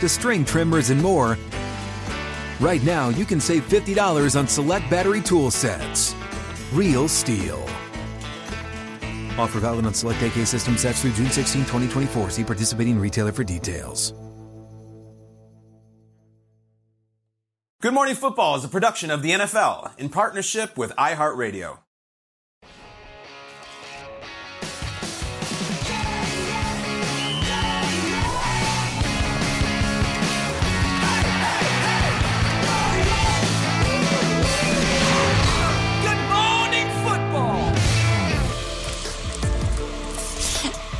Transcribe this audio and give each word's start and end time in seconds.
to 0.00 0.08
string 0.08 0.44
trimmers 0.44 0.90
and 0.90 1.02
more, 1.02 1.38
right 2.60 2.82
now 2.82 3.08
you 3.10 3.24
can 3.24 3.40
save 3.40 3.68
$50 3.68 4.38
on 4.38 4.48
select 4.48 4.88
battery 4.90 5.20
tool 5.20 5.50
sets. 5.50 6.14
Real 6.72 7.08
STIHL. 7.08 7.62
Offer 9.38 9.60
valid 9.60 9.86
on 9.86 9.94
select 9.94 10.22
AK 10.22 10.46
system 10.46 10.76
sets 10.76 11.02
through 11.02 11.12
June 11.12 11.30
16, 11.30 11.62
2024. 11.62 12.30
See 12.30 12.44
participating 12.44 12.98
retailer 12.98 13.32
for 13.32 13.44
details. 13.44 14.12
Good 17.82 17.92
Morning 17.92 18.14
Football 18.14 18.56
is 18.56 18.64
a 18.64 18.68
production 18.68 19.10
of 19.10 19.22
the 19.22 19.32
NFL 19.32 19.96
in 19.98 20.08
partnership 20.08 20.78
with 20.78 20.92
iHeartRadio. 20.96 21.78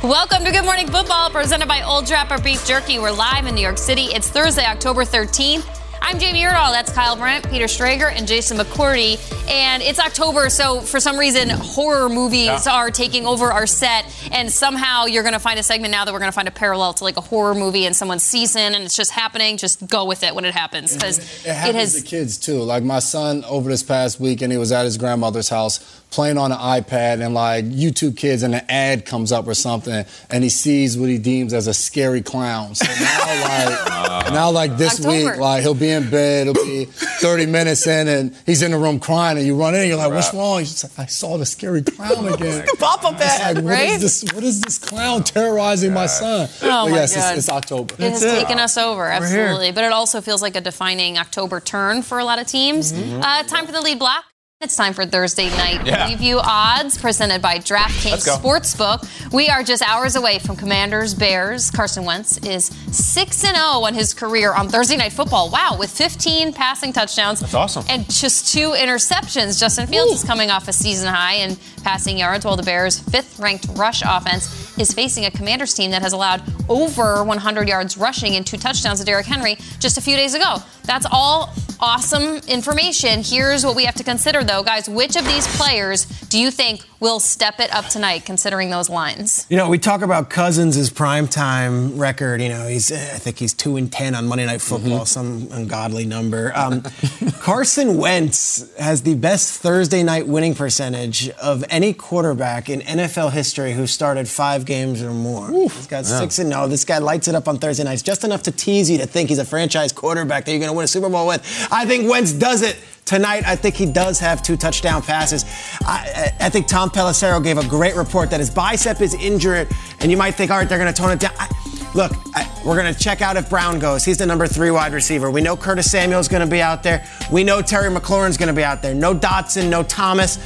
Welcome 0.03 0.45
to 0.45 0.51
Good 0.51 0.63
Morning 0.63 0.85
Football, 0.85 1.31
presented 1.31 1.67
by 1.67 1.81
Old 1.81 2.05
Trapper 2.05 2.39
Beef 2.39 2.63
Jerky. 2.67 2.99
We're 2.99 3.09
live 3.09 3.47
in 3.47 3.55
New 3.55 3.61
York 3.61 3.79
City. 3.79 4.03
It's 4.03 4.29
Thursday, 4.29 4.63
October 4.63 5.03
13th. 5.03 5.65
I'm 6.09 6.19
Jamie 6.19 6.43
Erdahl. 6.43 6.71
That's 6.71 6.89
Kyle 6.89 7.17
Brandt, 7.17 7.49
Peter 7.49 7.65
Schrager, 7.65 8.09
and 8.09 8.25
Jason 8.25 8.57
McCourty. 8.57 9.19
And 9.51 9.83
it's 9.83 9.99
October, 9.99 10.49
so 10.49 10.79
for 10.79 11.01
some 11.01 11.17
reason, 11.17 11.49
horror 11.49 12.07
movies 12.07 12.45
yeah. 12.65 12.75
are 12.75 12.89
taking 12.91 13.25
over 13.25 13.51
our 13.51 13.67
set. 13.67 14.05
And 14.31 14.49
somehow 14.49 15.03
you're 15.03 15.23
going 15.23 15.33
to 15.33 15.39
find 15.39 15.59
a 15.59 15.63
segment 15.63 15.91
now 15.91 16.05
that 16.05 16.13
we're 16.13 16.19
going 16.19 16.31
to 16.31 16.35
find 16.35 16.47
a 16.47 16.51
parallel 16.51 16.93
to 16.93 17.03
like 17.03 17.17
a 17.17 17.21
horror 17.21 17.53
movie 17.53 17.85
in 17.85 17.93
someone's 17.93 18.23
season, 18.23 18.73
and 18.73 18.85
it's 18.85 18.95
just 18.95 19.11
happening. 19.11 19.57
Just 19.57 19.85
go 19.85 20.05
with 20.05 20.23
it 20.23 20.33
when 20.33 20.45
it 20.45 20.53
happens 20.53 20.93
because 20.93 21.17
it, 21.17 21.49
it, 21.49 21.69
it 21.69 21.75
has. 21.75 22.01
to 22.01 22.07
kids 22.07 22.37
too. 22.37 22.61
Like 22.63 22.83
my 22.83 22.99
son 22.99 23.43
over 23.43 23.69
this 23.69 23.83
past 23.83 24.17
week, 24.17 24.41
and 24.41 24.49
he 24.49 24.57
was 24.57 24.71
at 24.71 24.85
his 24.85 24.97
grandmother's 24.97 25.49
house 25.49 25.97
playing 26.09 26.37
on 26.37 26.51
an 26.51 26.57
iPad 26.57 27.23
and 27.23 27.33
like 27.33 27.65
YouTube 27.65 28.15
Kids 28.17 28.43
and 28.43 28.55
an 28.55 28.65
ad 28.69 29.05
comes 29.05 29.31
up 29.31 29.45
or 29.45 29.53
something 29.53 30.05
and 30.29 30.43
he 30.43 30.49
sees 30.49 30.97
what 30.97 31.09
he 31.09 31.17
deems 31.17 31.53
as 31.53 31.67
a 31.67 31.73
scary 31.73 32.21
clown. 32.21 32.75
So 32.75 32.85
now 32.85 33.43
like 33.43 33.91
uh, 33.91 34.29
now 34.33 34.51
like 34.51 34.77
this 34.77 34.99
October. 34.99 35.31
week, 35.31 35.37
like 35.37 35.61
he'll 35.63 35.73
be 35.73 35.89
in 35.89 35.96
bed, 36.03 36.47
it'll 36.47 36.65
be 36.65 36.85
30 36.85 37.45
minutes 37.45 37.87
in 37.87 38.07
and 38.07 38.35
he's 38.45 38.61
in 38.61 38.71
the 38.71 38.77
room 38.77 38.99
crying 38.99 39.37
and 39.37 39.45
you 39.45 39.55
run 39.55 39.73
in 39.75 39.81
and 39.81 39.89
you're 39.89 39.97
like, 39.97 40.11
What's 40.11 40.33
wrong? 40.33 40.59
He's 40.59 40.83
like, 40.83 40.99
I 40.99 41.05
saw 41.05 41.37
the 41.37 41.45
scary 41.45 41.81
clown 41.81 42.27
again. 42.33 42.65
Pop 42.79 43.03
up 43.03 43.19
ad, 43.19 43.57
like, 43.57 43.65
right? 43.65 43.89
What 43.89 44.03
is, 44.03 44.21
this, 44.21 44.33
what 44.33 44.43
is 44.43 44.61
this 44.61 44.77
clown 44.77 45.23
terrorizing 45.23 45.93
my 45.93 46.05
son? 46.05 46.49
Oh 46.61 46.85
but 46.85 46.91
my 46.91 46.95
yes, 46.97 47.15
God. 47.15 47.29
It's, 47.29 47.39
it's 47.39 47.49
October. 47.49 47.93
It 47.95 48.11
has 48.11 48.23
it. 48.23 48.39
taken 48.39 48.59
us 48.59 48.77
over, 48.77 49.07
absolutely. 49.07 49.71
But 49.71 49.83
it 49.83 49.91
also 49.91 50.21
feels 50.21 50.41
like 50.41 50.55
a 50.55 50.61
defining 50.61 51.17
October 51.17 51.59
turn 51.59 52.01
for 52.01 52.19
a 52.19 52.25
lot 52.25 52.39
of 52.39 52.47
teams. 52.47 52.93
Mm-hmm. 52.93 53.21
Uh, 53.21 53.43
time 53.43 53.65
for 53.65 53.71
the 53.71 53.81
lead 53.81 53.99
block. 53.99 54.23
It's 54.59 54.75
time 54.75 54.93
for 54.93 55.05
Thursday 55.05 55.51
night 55.51 55.85
yeah. 55.85 56.09
preview 56.09 56.41
odds 56.43 56.97
presented 56.97 57.43
by 57.43 57.59
DraftKings 57.59 58.27
Sportsbook. 58.27 59.31
We 59.31 59.49
are 59.49 59.61
just 59.61 59.87
hours 59.87 60.15
away 60.15 60.39
from 60.39 60.55
Commanders 60.55 61.13
Bears. 61.13 61.69
Carson 61.69 62.05
Wentz 62.05 62.39
is 62.39 62.65
6 62.91 63.37
0 63.37 63.55
on 63.55 63.93
his 63.93 64.15
career 64.15 64.55
on 64.55 64.67
Thursday 64.67 64.97
Night 64.97 65.13
Football. 65.13 65.51
Wow, 65.51 65.75
with 65.77 65.91
15 65.91 66.53
passing 66.53 66.91
touchdowns. 66.91 67.41
That's 67.41 67.53
awesome. 67.53 67.85
And 67.87 68.09
just 68.11 68.51
two 68.51 68.71
interceptions. 68.71 69.59
Justin 69.59 69.85
Fields 69.85 70.11
Ooh. 70.11 70.15
is 70.15 70.23
coming 70.23 70.49
off 70.49 70.67
a 70.67 70.73
season 70.73 71.13
high 71.13 71.35
in 71.35 71.55
passing 71.83 72.17
yards, 72.17 72.43
while 72.43 72.55
the 72.55 72.63
Bears' 72.63 72.97
fifth 72.97 73.37
ranked 73.37 73.67
rush 73.75 74.01
offense 74.03 74.66
is 74.79 74.93
facing 74.93 75.25
a 75.25 75.31
Commanders 75.31 75.73
team 75.73 75.91
that 75.91 76.01
has 76.01 76.13
allowed 76.13 76.41
over 76.69 77.23
100 77.23 77.67
yards 77.67 77.97
rushing 77.97 78.35
and 78.35 78.45
two 78.45 78.57
touchdowns 78.57 78.99
to 78.99 79.05
Derrick 79.05 79.25
Henry 79.25 79.55
just 79.79 79.97
a 79.97 80.01
few 80.01 80.15
days 80.15 80.33
ago. 80.33 80.57
That's 80.83 81.05
all 81.11 81.53
awesome 81.79 82.37
information. 82.47 83.21
Here's 83.23 83.65
what 83.65 83.75
we 83.75 83.85
have 83.85 83.95
to 83.95 84.03
consider, 84.03 84.43
though, 84.43 84.63
guys. 84.63 84.89
Which 84.89 85.15
of 85.15 85.25
these 85.25 85.47
players 85.57 86.05
do 86.29 86.39
you 86.39 86.51
think 86.51 86.81
will 86.99 87.19
step 87.19 87.59
it 87.59 87.73
up 87.73 87.87
tonight, 87.87 88.25
considering 88.25 88.69
those 88.69 88.89
lines? 88.89 89.45
You 89.49 89.57
know, 89.57 89.69
we 89.69 89.77
talk 89.77 90.01
about 90.01 90.29
Cousins' 90.29 90.89
primetime 90.89 91.99
record. 91.99 92.41
You 92.41 92.49
know, 92.49 92.67
he's 92.67 92.91
I 92.91 92.95
think 92.95 93.37
he's 93.37 93.53
two 93.53 93.77
and 93.77 93.91
ten 93.91 94.15
on 94.15 94.27
Monday 94.27 94.45
Night 94.45 94.61
Football, 94.61 94.99
mm-hmm. 94.99 95.05
some 95.05 95.47
ungodly 95.51 96.05
number. 96.05 96.51
Um, 96.55 96.83
Carson 97.39 97.97
Wentz 97.97 98.75
has 98.77 99.03
the 99.03 99.15
best 99.15 99.61
Thursday 99.61 100.03
night 100.03 100.27
winning 100.27 100.55
percentage 100.55 101.29
of 101.29 101.63
any 101.69 101.93
quarterback 101.93 102.69
in 102.69 102.81
NFL 102.81 103.31
history 103.31 103.73
who 103.73 103.87
started 103.87 104.27
five 104.27 104.65
games 104.65 105.01
or 105.01 105.11
more. 105.11 105.51
Oof, 105.51 105.75
he's 105.75 105.87
got 105.87 106.05
yeah. 106.05 106.19
six 106.19 106.39
and 106.39 106.49
no. 106.49 106.67
This 106.67 106.85
guy 106.85 106.97
lights 106.97 107.27
it 107.27 107.35
up 107.35 107.47
on 107.47 107.57
Thursday 107.57 107.83
nights, 107.83 108.01
just 108.01 108.23
enough 108.23 108.43
to 108.43 108.51
tease 108.51 108.89
you 108.89 108.97
to 108.99 109.05
think 109.05 109.29
he's 109.29 109.39
a 109.39 109.45
franchise 109.45 109.91
quarterback 109.91 110.45
that 110.45 110.51
you're 110.51 110.59
going 110.59 110.71
to 110.71 110.75
win 110.75 110.85
a 110.85 110.87
Super 110.87 111.09
Bowl 111.09 111.27
with. 111.27 111.67
I 111.71 111.85
think 111.85 112.09
Wentz 112.09 112.33
does 112.33 112.61
it 112.61 112.77
tonight. 113.07 113.43
I 113.47 113.55
think 113.55 113.75
he 113.75 113.85
does 113.87 114.19
have 114.19 114.43
two 114.43 114.57
touchdown 114.57 115.01
passes. 115.01 115.45
I, 115.81 116.33
I, 116.39 116.49
think 116.49 116.67
Tom 116.67 116.89
Pelissero 116.89 117.43
gave 117.43 117.57
a 117.57 117.65
great 117.67 117.95
report 117.95 118.29
that 118.29 118.39
his 118.39 118.51
bicep 118.51 119.01
is 119.01 119.15
injured, 119.15 119.69
and 120.01 120.11
you 120.11 120.17
might 120.17 120.35
think, 120.35 120.51
all 120.51 120.57
right, 120.57 120.69
they're 120.69 120.77
going 120.77 120.93
to 120.93 121.01
tone 121.01 121.11
it 121.11 121.19
down. 121.19 121.31
I, 121.39 121.47
look, 121.95 122.11
I, 122.35 122.45
we're 122.65 122.79
going 122.79 122.93
to 122.93 122.99
check 122.99 123.21
out 123.21 123.37
if 123.37 123.49
Brown 123.49 123.79
goes. 123.79 124.05
He's 124.05 124.17
the 124.17 124.25
number 124.25 124.45
three 124.45 124.69
wide 124.69 124.93
receiver. 124.93 125.31
We 125.31 125.41
know 125.41 125.55
Curtis 125.55 125.89
Samuel's 125.89 126.27
going 126.27 126.43
to 126.43 126.51
be 126.51 126.61
out 126.61 126.83
there. 126.83 127.05
We 127.31 127.43
know 127.43 127.61
Terry 127.61 127.89
McLaurin's 127.89 128.37
going 128.37 128.47
to 128.47 128.53
be 128.53 128.63
out 128.63 128.81
there. 128.81 128.93
No 128.93 129.15
Dotson, 129.15 129.69
no 129.69 129.81
Thomas. 129.81 130.37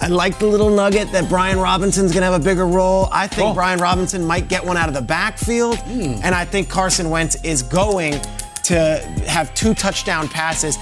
I 0.00 0.06
like 0.06 0.38
the 0.38 0.46
little 0.46 0.70
nugget 0.70 1.10
that 1.10 1.28
Brian 1.28 1.58
Robinson's 1.58 2.12
going 2.12 2.22
to 2.22 2.30
have 2.30 2.40
a 2.40 2.44
bigger 2.44 2.66
role. 2.66 3.08
I 3.10 3.26
think 3.26 3.46
cool. 3.46 3.54
Brian 3.54 3.80
Robinson 3.80 4.24
might 4.24 4.46
get 4.46 4.64
one 4.64 4.76
out 4.76 4.86
of 4.86 4.94
the 4.94 5.02
backfield, 5.02 5.76
mm. 5.78 6.20
and 6.22 6.34
I 6.36 6.44
think 6.44 6.68
Carson 6.70 7.10
Wentz 7.10 7.42
is 7.42 7.64
going 7.64 8.20
to 8.68 9.00
have 9.26 9.52
two 9.54 9.74
touchdown 9.74 10.28
passes. 10.28 10.76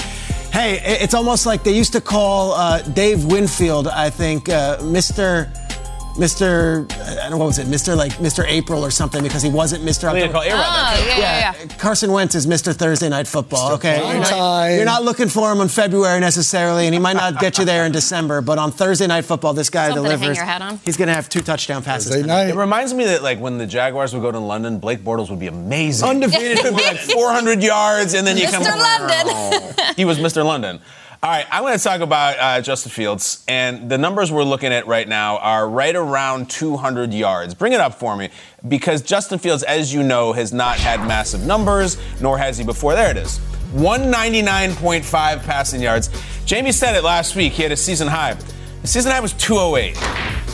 Hey, 0.57 0.81
it's 1.03 1.13
almost 1.13 1.45
like 1.45 1.65
they 1.65 1.77
used 1.77 1.93
to 1.93 2.01
call 2.01 2.53
uh, 2.53 2.81
Dave 2.81 3.27
Winfield, 3.27 3.89
I 3.89 4.09
think, 4.09 4.49
uh, 4.49 4.79
Mr. 4.79 5.51
Mr. 6.17 6.91
I 6.93 7.15
don't 7.15 7.33
know 7.33 7.37
what 7.37 7.47
was 7.47 7.59
it, 7.59 7.67
Mr. 7.67 7.97
like 7.97 8.13
Mr. 8.15 8.45
April 8.47 8.85
or 8.85 8.91
something 8.91 9.23
because 9.23 9.43
he 9.43 9.51
wasn't 9.51 9.85
Mr. 9.85 10.05
October. 10.05 10.39
Oh, 10.39 10.43
yeah, 10.43 10.97
yeah, 10.97 11.19
yeah, 11.19 11.55
yeah, 11.59 11.67
Carson 11.77 12.11
Wentz 12.11 12.35
is 12.35 12.47
Mr. 12.47 12.75
Thursday 12.75 13.09
Night 13.09 13.27
Football. 13.27 13.73
Okay, 13.75 13.99
you're 13.99 14.21
not, 14.21 14.67
you're 14.73 14.85
not, 14.85 15.05
looking 15.05 15.29
for 15.29 15.53
him 15.53 15.61
in 15.61 15.69
February 15.69 16.19
necessarily, 16.21 16.87
and 16.87 16.95
he 16.95 16.99
might 16.99 17.17
not 17.17 17.39
get 17.39 17.59
you 17.59 17.65
there 17.65 17.85
in 17.87 17.93
December. 17.93 18.41
But 18.41 18.59
on 18.59 18.73
Thursday 18.73 19.07
Night 19.07 19.25
Football, 19.25 19.55
this 19.55 19.71
guy 19.71 19.89
Something 19.89 20.05
delivers. 20.05 20.39
He's 20.85 20.97
going 20.97 21.09
to 21.09 21.15
have 21.15 21.29
two 21.29 21.43
touchdown 21.43 21.83
passes. 21.83 22.15
It 22.15 22.55
reminds 22.57 22.95
me 22.95 23.05
that 23.05 23.23
like 23.23 23.39
when 23.39 23.59
the 23.59 23.67
Jaguars 23.67 24.15
would 24.15 24.23
go 24.23 24.33
to 24.33 24.39
London, 24.39 24.79
Blake 24.79 25.01
Bortles 25.01 25.31
would 25.31 25.41
be 25.41 25.47
amazing, 25.47 26.09
undefeated, 26.09 26.65
would 26.65 26.77
be 26.77 26.83
like 26.83 26.99
400 26.99 27.63
yards, 27.63 28.15
and 28.15 28.27
then 28.27 28.37
you 28.37 28.47
Mr. 28.47 28.53
come. 28.53 28.63
Mr. 28.65 28.79
London. 28.79 29.75
he 29.97 30.05
was 30.05 30.19
Mr. 30.19 30.45
London. 30.45 30.81
All 31.23 31.31
right, 31.31 31.47
I'm 31.51 31.63
going 31.63 31.77
to 31.77 31.83
talk 31.83 32.03
about 32.03 32.39
uh, 32.39 32.61
Justin 32.61 32.93
Fields, 32.93 33.43
and 33.49 33.89
the 33.91 33.97
numbers 33.97 34.31
we're 34.31 34.45
looking 34.45 34.71
at 34.71 34.87
right 34.87 35.09
now 35.09 35.39
are 35.39 35.67
right 35.67 35.97
around 35.97 36.51
200 36.51 37.15
yards. 37.15 37.55
Bring 37.55 37.73
it 37.73 37.81
up 37.81 37.95
for 37.95 38.15
me, 38.17 38.29
because 38.69 39.01
Justin 39.01 39.39
Fields, 39.39 39.63
as 39.63 39.95
you 39.95 40.03
know, 40.03 40.35
has 40.35 40.53
not 40.53 40.77
had 40.77 41.01
massive 41.01 41.47
numbers, 41.47 41.97
nor 42.21 42.37
has 42.37 42.59
he 42.59 42.65
before. 42.65 42.93
There 42.93 43.11
it 43.11 43.17
is 43.17 43.39
199.5 43.75 45.43
passing 45.45 45.81
yards. 45.81 46.11
Jamie 46.45 46.71
said 46.71 46.95
it 46.95 47.03
last 47.03 47.35
week. 47.35 47.55
He 47.55 47.63
had 47.63 47.73
a 47.73 47.77
season 47.77 48.09
high. 48.09 48.35
The 48.83 48.87
season 48.87 49.11
high 49.11 49.21
was 49.21 49.33
208. 49.33 50.46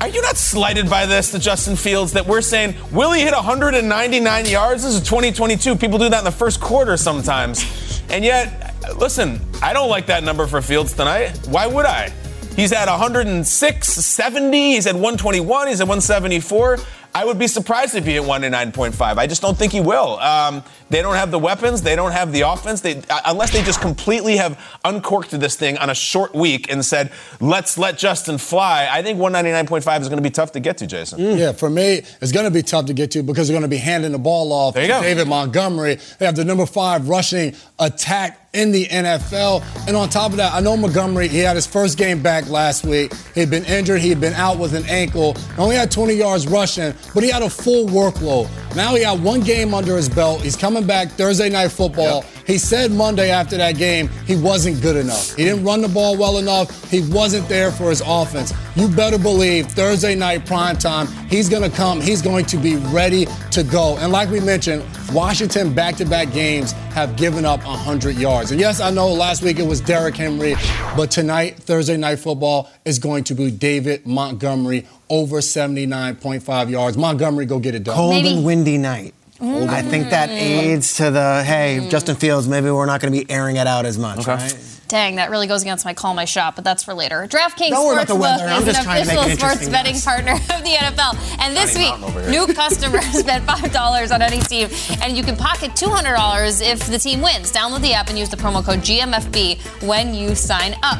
Are 0.00 0.08
you 0.08 0.20
not 0.22 0.36
slighted 0.36 0.90
by 0.90 1.06
this, 1.06 1.30
the 1.30 1.38
Justin 1.38 1.76
Fields, 1.76 2.12
that 2.14 2.26
we're 2.26 2.40
saying, 2.40 2.74
will 2.90 3.12
he 3.12 3.22
hit 3.22 3.32
199 3.32 4.46
yards? 4.46 4.82
This 4.82 4.94
is 4.94 5.02
2022. 5.02 5.76
People 5.76 5.98
do 5.98 6.08
that 6.08 6.18
in 6.18 6.24
the 6.24 6.32
first 6.32 6.60
quarter 6.60 6.96
sometimes. 6.96 8.02
And 8.10 8.24
yet, 8.24 8.74
listen, 8.98 9.40
I 9.62 9.72
don't 9.72 9.88
like 9.88 10.06
that 10.06 10.24
number 10.24 10.46
for 10.48 10.60
Fields 10.60 10.94
tonight. 10.94 11.38
Why 11.48 11.66
would 11.66 11.86
I? 11.86 12.12
He's 12.56 12.72
at 12.72 12.88
106, 12.88 13.88
70, 13.88 14.72
he's 14.72 14.86
at 14.86 14.94
121, 14.94 15.68
he's 15.68 15.80
at 15.80 15.84
174. 15.84 16.78
I 17.14 17.24
would 17.24 17.38
be 17.38 17.48
surprised 17.48 17.94
if 17.94 18.04
he 18.04 18.12
hit 18.12 18.22
109.5. 18.22 19.18
I 19.18 19.26
just 19.26 19.42
don't 19.42 19.56
think 19.56 19.72
he 19.72 19.80
will. 19.80 20.18
Um, 20.18 20.62
they 20.90 21.02
don't 21.02 21.14
have 21.14 21.30
the 21.30 21.38
weapons. 21.38 21.82
They 21.82 21.96
don't 21.96 22.12
have 22.12 22.32
the 22.32 22.42
offense. 22.42 22.80
They, 22.80 22.98
uh, 23.10 23.20
unless 23.26 23.52
they 23.52 23.62
just 23.62 23.80
completely 23.80 24.36
have 24.36 24.60
uncorked 24.84 25.30
this 25.30 25.56
thing 25.56 25.78
on 25.78 25.90
a 25.90 25.94
short 25.94 26.34
week 26.34 26.70
and 26.70 26.84
said, 26.84 27.12
let's 27.40 27.76
let 27.76 27.98
Justin 27.98 28.38
fly. 28.38 28.88
I 28.90 29.02
think 29.02 29.18
199.5 29.18 30.00
is 30.00 30.08
going 30.08 30.18
to 30.18 30.22
be 30.22 30.30
tough 30.30 30.52
to 30.52 30.60
get 30.60 30.78
to, 30.78 30.86
Jason. 30.86 31.18
Mm. 31.20 31.38
Yeah, 31.38 31.52
for 31.52 31.70
me, 31.70 32.02
it's 32.20 32.32
going 32.32 32.46
to 32.46 32.50
be 32.50 32.62
tough 32.62 32.86
to 32.86 32.94
get 32.94 33.10
to 33.12 33.22
because 33.22 33.48
they're 33.48 33.54
going 33.54 33.62
to 33.62 33.68
be 33.68 33.76
handing 33.76 34.12
the 34.12 34.18
ball 34.18 34.52
off 34.52 34.74
to 34.74 34.86
go. 34.86 35.02
David 35.02 35.28
Montgomery. 35.28 35.98
They 36.18 36.26
have 36.26 36.36
the 36.36 36.44
number 36.44 36.66
five 36.66 37.08
rushing 37.08 37.54
attack 37.78 38.39
in 38.52 38.72
the 38.72 38.86
NFL. 38.86 39.62
And 39.86 39.96
on 39.96 40.08
top 40.08 40.32
of 40.32 40.36
that, 40.38 40.52
I 40.52 40.60
know 40.60 40.76
Montgomery, 40.76 41.28
he 41.28 41.38
had 41.38 41.56
his 41.56 41.66
first 41.66 41.96
game 41.96 42.22
back 42.22 42.48
last 42.48 42.84
week. 42.84 43.12
He'd 43.34 43.50
been 43.50 43.64
injured, 43.64 44.00
he'd 44.00 44.20
been 44.20 44.34
out 44.34 44.58
with 44.58 44.74
an 44.74 44.84
ankle. 44.86 45.36
Only 45.58 45.76
had 45.76 45.90
20 45.90 46.14
yards 46.14 46.46
rushing, 46.46 46.94
but 47.14 47.22
he 47.22 47.30
had 47.30 47.42
a 47.42 47.50
full 47.50 47.86
workload. 47.86 48.48
Now 48.74 48.94
he 48.94 49.02
had 49.02 49.22
one 49.22 49.40
game 49.40 49.74
under 49.74 49.96
his 49.96 50.08
belt. 50.08 50.40
He's 50.42 50.56
coming 50.56 50.86
back 50.86 51.10
Thursday 51.10 51.48
night 51.48 51.68
football. 51.68 52.24
Yep. 52.24 52.24
He 52.50 52.58
said 52.58 52.90
Monday 52.90 53.30
after 53.30 53.56
that 53.58 53.76
game 53.76 54.08
he 54.26 54.34
wasn't 54.34 54.82
good 54.82 54.96
enough. 54.96 55.36
He 55.36 55.44
didn't 55.44 55.62
run 55.62 55.82
the 55.82 55.88
ball 55.88 56.16
well 56.16 56.38
enough. 56.38 56.90
He 56.90 57.00
wasn't 57.08 57.48
there 57.48 57.70
for 57.70 57.90
his 57.90 58.02
offense. 58.04 58.52
You 58.74 58.88
better 58.88 59.18
believe 59.18 59.68
Thursday 59.68 60.16
night 60.16 60.46
prime 60.46 60.76
time, 60.76 61.06
he's 61.28 61.48
going 61.48 61.62
to 61.62 61.76
come. 61.76 62.00
He's 62.00 62.20
going 62.20 62.44
to 62.46 62.56
be 62.56 62.74
ready 62.74 63.26
to 63.52 63.62
go. 63.62 63.96
And 63.98 64.10
like 64.10 64.30
we 64.30 64.40
mentioned, 64.40 64.84
Washington 65.12 65.72
back 65.72 65.94
to 65.98 66.04
back 66.04 66.32
games 66.32 66.72
have 66.92 67.14
given 67.14 67.44
up 67.44 67.64
100 67.64 68.16
yards. 68.16 68.50
And 68.50 68.58
yes, 68.58 68.80
I 68.80 68.90
know 68.90 69.12
last 69.12 69.44
week 69.44 69.60
it 69.60 69.66
was 69.66 69.80
Derrick 69.80 70.16
Henry, 70.16 70.56
but 70.96 71.12
tonight, 71.12 71.54
Thursday 71.54 71.96
night 71.96 72.18
football, 72.18 72.68
is 72.84 72.98
going 72.98 73.22
to 73.24 73.34
be 73.36 73.52
David 73.52 74.08
Montgomery 74.08 74.88
over 75.08 75.36
79.5 75.36 76.68
yards. 76.68 76.96
Montgomery, 76.96 77.46
go 77.46 77.60
get 77.60 77.76
it 77.76 77.84
done. 77.84 77.94
Cold 77.94 78.14
Maybe. 78.14 78.34
and 78.34 78.44
windy 78.44 78.76
night. 78.76 79.14
Mm. 79.40 79.68
I 79.68 79.80
think 79.80 80.10
that 80.10 80.28
aids 80.28 80.96
to 80.96 81.10
the 81.10 81.42
hey, 81.42 81.78
mm. 81.80 81.90
Justin 81.90 82.14
Fields, 82.14 82.46
maybe 82.46 82.70
we're 82.70 82.84
not 82.84 83.00
going 83.00 83.12
to 83.12 83.18
be 83.18 83.30
airing 83.30 83.56
it 83.56 83.66
out 83.66 83.86
as 83.86 83.96
much, 83.96 84.20
okay. 84.20 84.34
right? 84.34 84.70
Dang, 84.90 85.16
that 85.16 85.30
really 85.30 85.46
goes 85.46 85.62
against 85.62 85.84
my 85.84 85.94
call 85.94 86.14
my 86.14 86.24
shot, 86.24 86.56
but 86.56 86.64
that's 86.64 86.82
for 86.82 86.92
later. 86.92 87.26
DraftKings 87.28 87.70
Sportsbook 87.70 88.58
is 88.58 88.76
an 88.76 88.86
official 88.86 89.22
sports 89.36 89.68
betting 89.68 90.00
partner 90.00 90.32
of 90.32 90.64
the 90.64 90.74
NFL. 90.76 91.38
And 91.38 91.56
this 91.56 91.78
week, 91.78 92.28
new 92.28 92.52
customers 92.52 93.22
bet 93.24 93.42
$5 93.42 94.12
on 94.12 94.20
any 94.20 94.40
team, 94.40 94.68
and 95.00 95.16
you 95.16 95.22
can 95.22 95.36
pocket 95.36 95.70
$200 95.70 96.60
if 96.60 96.86
the 96.88 96.98
team 96.98 97.20
wins. 97.22 97.52
Download 97.52 97.80
the 97.80 97.94
app 97.94 98.08
and 98.08 98.18
use 98.18 98.30
the 98.30 98.36
promo 98.36 98.64
code 98.64 98.80
GMFB 98.80 99.86
when 99.86 100.12
you 100.12 100.34
sign 100.34 100.74
up. 100.82 100.98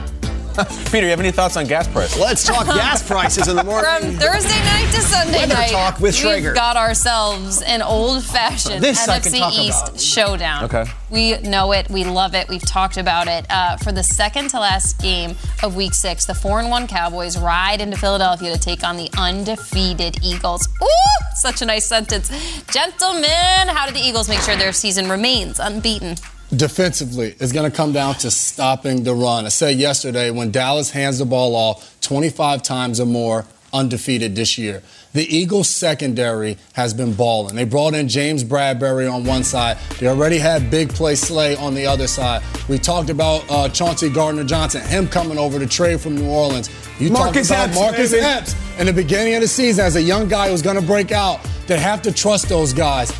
Peter, 0.90 1.04
you 1.04 1.10
have 1.10 1.20
any 1.20 1.30
thoughts 1.30 1.56
on 1.56 1.66
gas 1.66 1.86
prices? 1.88 2.18
Let's 2.18 2.44
talk 2.44 2.66
gas 2.66 3.02
prices 3.06 3.48
in 3.48 3.56
the 3.56 3.64
morning. 3.64 3.84
From 3.90 4.12
Thursday 4.14 4.58
night 4.64 4.88
to 4.92 5.00
Sunday 5.00 5.38
Weather 5.38 5.54
night, 5.54 5.70
talk 5.70 6.00
with 6.00 6.14
Schrager. 6.14 6.44
we've 6.46 6.54
got 6.54 6.76
ourselves 6.76 7.62
an 7.62 7.82
old-fashioned 7.82 8.82
NFC 8.84 9.50
East 9.52 9.88
about. 9.88 10.00
showdown. 10.00 10.64
Okay. 10.64 10.84
We 11.10 11.38
know 11.38 11.72
it. 11.72 11.88
We 11.90 12.04
love 12.04 12.34
it. 12.34 12.48
We've 12.48 12.64
talked 12.64 12.96
about 12.96 13.28
it. 13.28 13.46
Uh, 13.50 13.76
for 13.76 13.92
the 13.92 14.02
second 14.02 14.50
to 14.50 14.60
last 14.60 15.00
game 15.00 15.36
of 15.62 15.76
Week 15.76 15.94
Six, 15.94 16.24
the 16.26 16.34
four 16.34 16.60
and 16.60 16.70
one 16.70 16.86
Cowboys 16.86 17.38
ride 17.38 17.80
into 17.80 17.96
Philadelphia 17.96 18.52
to 18.52 18.58
take 18.58 18.82
on 18.84 18.96
the 18.96 19.08
undefeated 19.18 20.18
Eagles. 20.22 20.68
Ooh, 20.82 21.36
such 21.36 21.62
a 21.62 21.64
nice 21.66 21.86
sentence, 21.86 22.28
gentlemen. 22.72 23.68
How 23.68 23.86
did 23.86 23.94
the 23.94 24.00
Eagles 24.00 24.28
make 24.28 24.40
sure 24.40 24.56
their 24.56 24.72
season 24.72 25.08
remains 25.08 25.58
unbeaten? 25.60 26.16
Defensively 26.54 27.34
is 27.38 27.52
going 27.52 27.70
to 27.70 27.76
come 27.76 27.92
down 27.92 28.14
to 28.16 28.30
stopping 28.30 29.04
the 29.04 29.14
run. 29.14 29.46
I 29.46 29.50
said 29.50 29.76
yesterday 29.76 30.30
when 30.30 30.50
Dallas 30.50 30.90
hands 30.90 31.18
the 31.18 31.24
ball 31.24 31.54
off 31.54 31.96
25 32.00 32.62
times 32.62 33.00
or 33.00 33.06
more, 33.06 33.46
undefeated 33.72 34.34
this 34.34 34.58
year. 34.58 34.82
The 35.12 35.24
Eagles 35.24 35.68
secondary 35.68 36.56
has 36.74 36.94
been 36.94 37.14
balling. 37.14 37.56
They 37.56 37.64
brought 37.64 37.94
in 37.94 38.08
James 38.08 38.44
Bradberry 38.44 39.12
on 39.12 39.24
one 39.24 39.42
side. 39.42 39.76
They 39.98 40.06
already 40.06 40.38
had 40.38 40.70
big 40.70 40.90
play 40.90 41.14
Slay 41.14 41.56
on 41.56 41.74
the 41.74 41.86
other 41.86 42.06
side. 42.06 42.42
We 42.68 42.78
talked 42.78 43.10
about 43.10 43.44
uh, 43.50 43.68
Chauncey 43.68 44.08
Gardner 44.08 44.44
Johnson, 44.44 44.82
him 44.82 45.08
coming 45.08 45.38
over 45.38 45.58
to 45.58 45.66
trade 45.66 46.00
from 46.00 46.16
New 46.16 46.28
Orleans. 46.28 46.70
You 47.00 47.10
Marcus 47.10 47.48
talked 47.48 47.58
about 47.58 47.68
Epps, 47.70 47.80
Marcus 47.80 48.12
baby. 48.12 48.24
Epps 48.24 48.54
in 48.78 48.86
the 48.86 48.92
beginning 48.92 49.34
of 49.34 49.40
the 49.40 49.48
season 49.48 49.84
as 49.84 49.96
a 49.96 50.02
young 50.02 50.28
guy 50.28 50.50
who's 50.50 50.62
going 50.62 50.76
to 50.80 50.86
break 50.86 51.12
out. 51.12 51.40
They 51.66 51.78
have 51.78 52.02
to 52.02 52.12
trust 52.12 52.48
those 52.48 52.72
guys. 52.72 53.12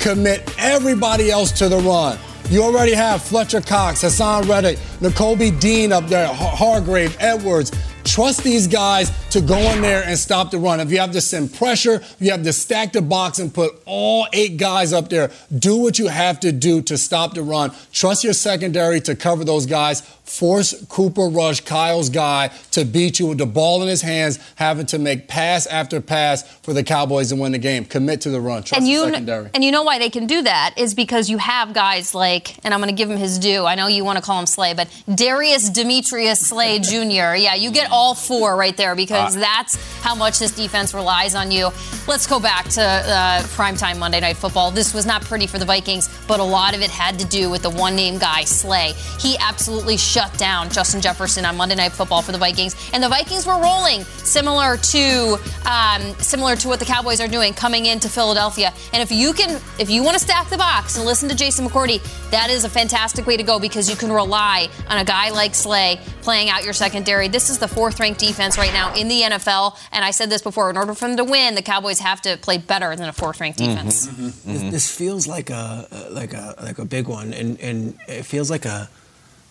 Commit 0.00 0.54
everybody 0.58 1.30
else 1.30 1.50
to 1.52 1.68
the 1.68 1.78
run. 1.78 2.18
You 2.48 2.62
already 2.62 2.94
have 2.94 3.22
Fletcher 3.24 3.60
Cox, 3.60 4.04
Haason 4.04 4.48
Reddick, 4.48 4.78
Nakobe 5.00 5.58
Dean 5.60 5.92
up 5.92 6.06
there, 6.06 6.26
Hargrave, 6.28 7.16
Edwards. 7.20 7.70
Trust 8.04 8.44
these 8.44 8.68
guys 8.68 9.10
to 9.30 9.40
go 9.40 9.58
in 9.58 9.82
there 9.82 10.04
and 10.04 10.16
stop 10.16 10.52
the 10.52 10.58
run. 10.58 10.78
If 10.78 10.92
you 10.92 11.00
have 11.00 11.10
to 11.10 11.20
send 11.20 11.52
pressure, 11.52 12.00
you 12.20 12.30
have 12.30 12.44
to 12.44 12.52
stack 12.52 12.92
the 12.92 13.02
box 13.02 13.40
and 13.40 13.52
put 13.52 13.82
all 13.84 14.28
eight 14.32 14.58
guys 14.58 14.92
up 14.92 15.08
there. 15.08 15.32
Do 15.58 15.76
what 15.76 15.98
you 15.98 16.06
have 16.06 16.38
to 16.40 16.52
do 16.52 16.82
to 16.82 16.96
stop 16.96 17.34
the 17.34 17.42
run. 17.42 17.72
Trust 17.92 18.22
your 18.22 18.32
secondary 18.32 19.00
to 19.02 19.16
cover 19.16 19.44
those 19.44 19.66
guys. 19.66 20.02
Force 20.22 20.84
Cooper 20.88 21.28
Rush, 21.28 21.60
Kyle's 21.60 22.08
guy, 22.08 22.48
to 22.72 22.84
beat 22.84 23.20
you 23.20 23.28
with 23.28 23.38
the 23.38 23.46
ball 23.46 23.82
in 23.82 23.88
his 23.88 24.02
hands, 24.02 24.38
having 24.56 24.86
to 24.86 24.98
make 24.98 25.28
pass 25.28 25.66
after 25.66 26.00
pass 26.00 26.42
for 26.62 26.72
the 26.72 26.82
Cowboys 26.82 27.28
to 27.28 27.36
win 27.36 27.52
the 27.52 27.58
game. 27.58 27.84
Commit 27.84 28.20
to 28.22 28.30
the 28.30 28.40
run. 28.40 28.62
Trust 28.62 28.80
and 28.80 28.88
you, 28.88 29.00
the 29.00 29.12
secondary. 29.12 29.50
And 29.54 29.64
you 29.64 29.70
know 29.70 29.84
why 29.84 29.98
they 29.98 30.10
can 30.10 30.26
do 30.26 30.42
that 30.42 30.74
is 30.76 30.94
because 30.94 31.30
you 31.30 31.38
have 31.38 31.72
guys 31.72 32.14
like, 32.14 32.64
and 32.64 32.74
I'm 32.74 32.80
going 32.80 32.94
to 32.94 32.96
give 32.96 33.10
him 33.10 33.18
his 33.18 33.38
due. 33.38 33.66
I 33.66 33.76
know 33.76 33.86
you 33.86 34.04
want 34.04 34.16
to 34.18 34.22
call 34.22 34.38
him 34.40 34.46
Slay, 34.46 34.74
but 34.74 34.85
Darius 35.12 35.70
Demetrius 35.70 36.40
Slay 36.40 36.78
Jr. 36.78 37.36
Yeah, 37.36 37.54
you 37.54 37.70
get 37.70 37.90
all 37.90 38.14
four 38.14 38.56
right 38.56 38.76
there 38.76 38.94
because 38.94 39.36
uh, 39.36 39.40
that's 39.40 39.76
how 40.02 40.14
much 40.14 40.38
this 40.38 40.52
defense 40.52 40.94
relies 40.94 41.34
on 41.34 41.50
you. 41.50 41.70
Let's 42.06 42.26
go 42.26 42.40
back 42.40 42.68
to 42.70 42.82
uh, 42.82 43.42
primetime 43.42 43.98
Monday 43.98 44.20
Night 44.20 44.36
Football. 44.36 44.70
This 44.70 44.94
was 44.94 45.06
not 45.06 45.22
pretty 45.22 45.46
for 45.46 45.58
the 45.58 45.64
Vikings, 45.64 46.08
but 46.26 46.40
a 46.40 46.44
lot 46.44 46.74
of 46.74 46.82
it 46.82 46.90
had 46.90 47.18
to 47.18 47.26
do 47.26 47.50
with 47.50 47.62
the 47.62 47.70
one 47.70 47.96
name 47.96 48.18
guy, 48.18 48.44
Slay. 48.44 48.92
He 49.20 49.36
absolutely 49.38 49.96
shut 49.96 50.36
down 50.38 50.70
Justin 50.70 51.00
Jefferson 51.00 51.44
on 51.44 51.56
Monday 51.56 51.74
Night 51.74 51.92
Football 51.92 52.22
for 52.22 52.32
the 52.32 52.38
Vikings, 52.38 52.76
and 52.92 53.02
the 53.02 53.08
Vikings 53.08 53.46
were 53.46 53.60
rolling, 53.60 54.04
similar 54.04 54.76
to 54.76 55.38
um, 55.66 56.14
similar 56.18 56.56
to 56.56 56.68
what 56.68 56.78
the 56.78 56.84
Cowboys 56.84 57.20
are 57.20 57.28
doing 57.28 57.52
coming 57.52 57.86
into 57.86 58.08
Philadelphia. 58.08 58.72
And 58.92 59.02
if 59.02 59.10
you 59.10 59.32
can, 59.32 59.60
if 59.78 59.90
you 59.90 60.02
want 60.02 60.14
to 60.14 60.20
stack 60.20 60.48
the 60.48 60.58
box 60.58 60.96
and 60.96 61.04
listen 61.06 61.28
to 61.28 61.34
Jason 61.34 61.66
McCourty, 61.66 62.00
that 62.30 62.50
is 62.50 62.64
a 62.64 62.68
fantastic 62.68 63.26
way 63.26 63.36
to 63.36 63.42
go 63.42 63.58
because 63.58 63.88
you 63.90 63.96
can 63.96 64.12
rely 64.12 64.68
on 64.88 64.98
a 64.98 65.04
guy 65.04 65.30
like 65.30 65.54
Slay 65.54 66.00
playing 66.22 66.50
out 66.50 66.64
your 66.64 66.72
secondary. 66.72 67.28
This 67.28 67.50
is 67.50 67.58
the 67.58 67.68
fourth 67.68 68.00
ranked 68.00 68.20
defense 68.20 68.58
right 68.58 68.72
now 68.72 68.94
in 68.94 69.08
the 69.08 69.22
NFL. 69.22 69.76
And 69.92 70.04
I 70.04 70.10
said 70.10 70.30
this 70.30 70.42
before 70.42 70.70
in 70.70 70.76
order 70.76 70.94
for 70.94 71.08
them 71.08 71.16
to 71.16 71.24
win, 71.24 71.54
the 71.54 71.62
Cowboys 71.62 71.98
have 72.00 72.20
to 72.22 72.36
play 72.36 72.58
better 72.58 72.94
than 72.96 73.08
a 73.08 73.12
fourth 73.12 73.40
ranked 73.40 73.58
mm-hmm. 73.58 73.74
defense. 73.74 74.06
Mm-hmm. 74.06 74.26
Mm-hmm. 74.26 74.52
This, 74.52 74.72
this, 74.72 74.96
feels 74.96 75.26
like 75.26 75.50
a 75.50 76.08
like 76.10 76.32
a 76.32 76.54
like 76.62 76.78
a 76.78 76.84
big 76.84 77.08
one, 77.08 77.34
and, 77.34 77.60
and 77.60 77.98
it 78.08 78.24
feels 78.24 78.50
like 78.50 78.64
a 78.64 78.88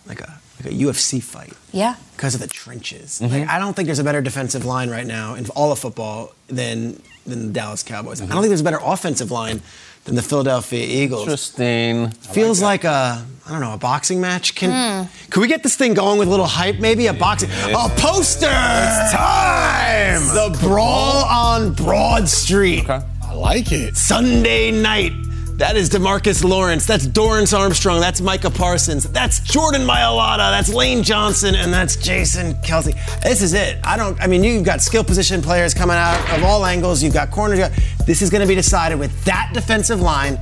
like 0.06 0.20
a 0.20 0.40
like 0.62 0.72
a 0.72 0.76
UFC 0.76 1.22
fight. 1.22 1.52
Yeah. 1.72 1.96
Because 2.16 2.34
of 2.34 2.40
the 2.40 2.46
trenches. 2.46 3.20
Mm-hmm. 3.20 3.32
Like, 3.32 3.48
I 3.48 3.58
don't 3.58 3.74
think 3.74 3.86
there's 3.86 3.98
a 3.98 4.04
better 4.04 4.22
defensive 4.22 4.64
line 4.64 4.90
right 4.90 5.06
now 5.06 5.34
in 5.34 5.46
all 5.50 5.72
of 5.72 5.78
football 5.78 6.32
than 6.48 7.00
than 7.26 7.48
the 7.48 7.52
Dallas 7.52 7.82
Cowboys. 7.82 8.20
Mm-hmm. 8.20 8.30
I 8.30 8.34
don't 8.34 8.42
think 8.42 8.50
there's 8.50 8.60
a 8.60 8.64
better 8.64 8.80
offensive 8.82 9.30
line 9.30 9.60
than 10.04 10.14
the 10.14 10.22
Philadelphia 10.22 10.84
Eagles. 10.84 11.22
Interesting. 11.22 12.10
Feels 12.10 12.62
like, 12.62 12.84
like, 12.84 12.92
a 12.92 13.26
I 13.46 13.50
don't 13.50 13.60
know 13.60 13.74
a 13.74 13.78
boxing 13.78 14.20
match. 14.20 14.54
Can 14.54 14.70
mm. 14.70 15.30
can 15.30 15.42
we 15.42 15.48
get 15.48 15.62
this 15.62 15.76
thing 15.76 15.94
going 15.94 16.18
with 16.18 16.28
a 16.28 16.30
little 16.30 16.46
hype? 16.46 16.78
Maybe 16.78 17.06
a 17.08 17.12
boxing 17.12 17.50
a 17.50 17.88
poster. 17.96 18.46
It's 18.48 19.12
time. 19.12 20.22
The 20.34 20.56
brawl 20.62 21.24
on 21.24 21.74
Broad 21.74 22.28
Street. 22.28 22.84
Okay. 22.84 23.04
I 23.22 23.34
like 23.34 23.72
it. 23.72 23.96
Sunday 23.96 24.70
night. 24.70 25.12
That 25.56 25.74
is 25.74 25.88
Demarcus 25.88 26.44
Lawrence. 26.44 26.84
That's 26.84 27.06
Dorance 27.06 27.58
Armstrong. 27.58 27.98
That's 27.98 28.20
Micah 28.20 28.50
Parsons. 28.50 29.04
That's 29.04 29.40
Jordan 29.40 29.86
Mailata. 29.86 30.50
That's 30.50 30.68
Lane 30.72 31.02
Johnson. 31.02 31.54
And 31.54 31.72
that's 31.72 31.96
Jason 31.96 32.54
Kelce. 32.56 32.92
This 33.22 33.40
is 33.40 33.54
it. 33.54 33.78
I 33.82 33.96
don't, 33.96 34.20
I 34.20 34.26
mean, 34.26 34.44
you've 34.44 34.64
got 34.64 34.82
skill 34.82 35.02
position 35.02 35.40
players 35.40 35.72
coming 35.72 35.96
out 35.96 36.20
of 36.36 36.44
all 36.44 36.66
angles. 36.66 37.02
You've 37.02 37.14
got 37.14 37.30
corners. 37.30 37.70
This 38.06 38.20
is 38.20 38.28
going 38.28 38.42
to 38.42 38.46
be 38.46 38.54
decided 38.54 38.98
with 38.98 39.24
that 39.24 39.50
defensive 39.54 39.98
line 39.98 40.38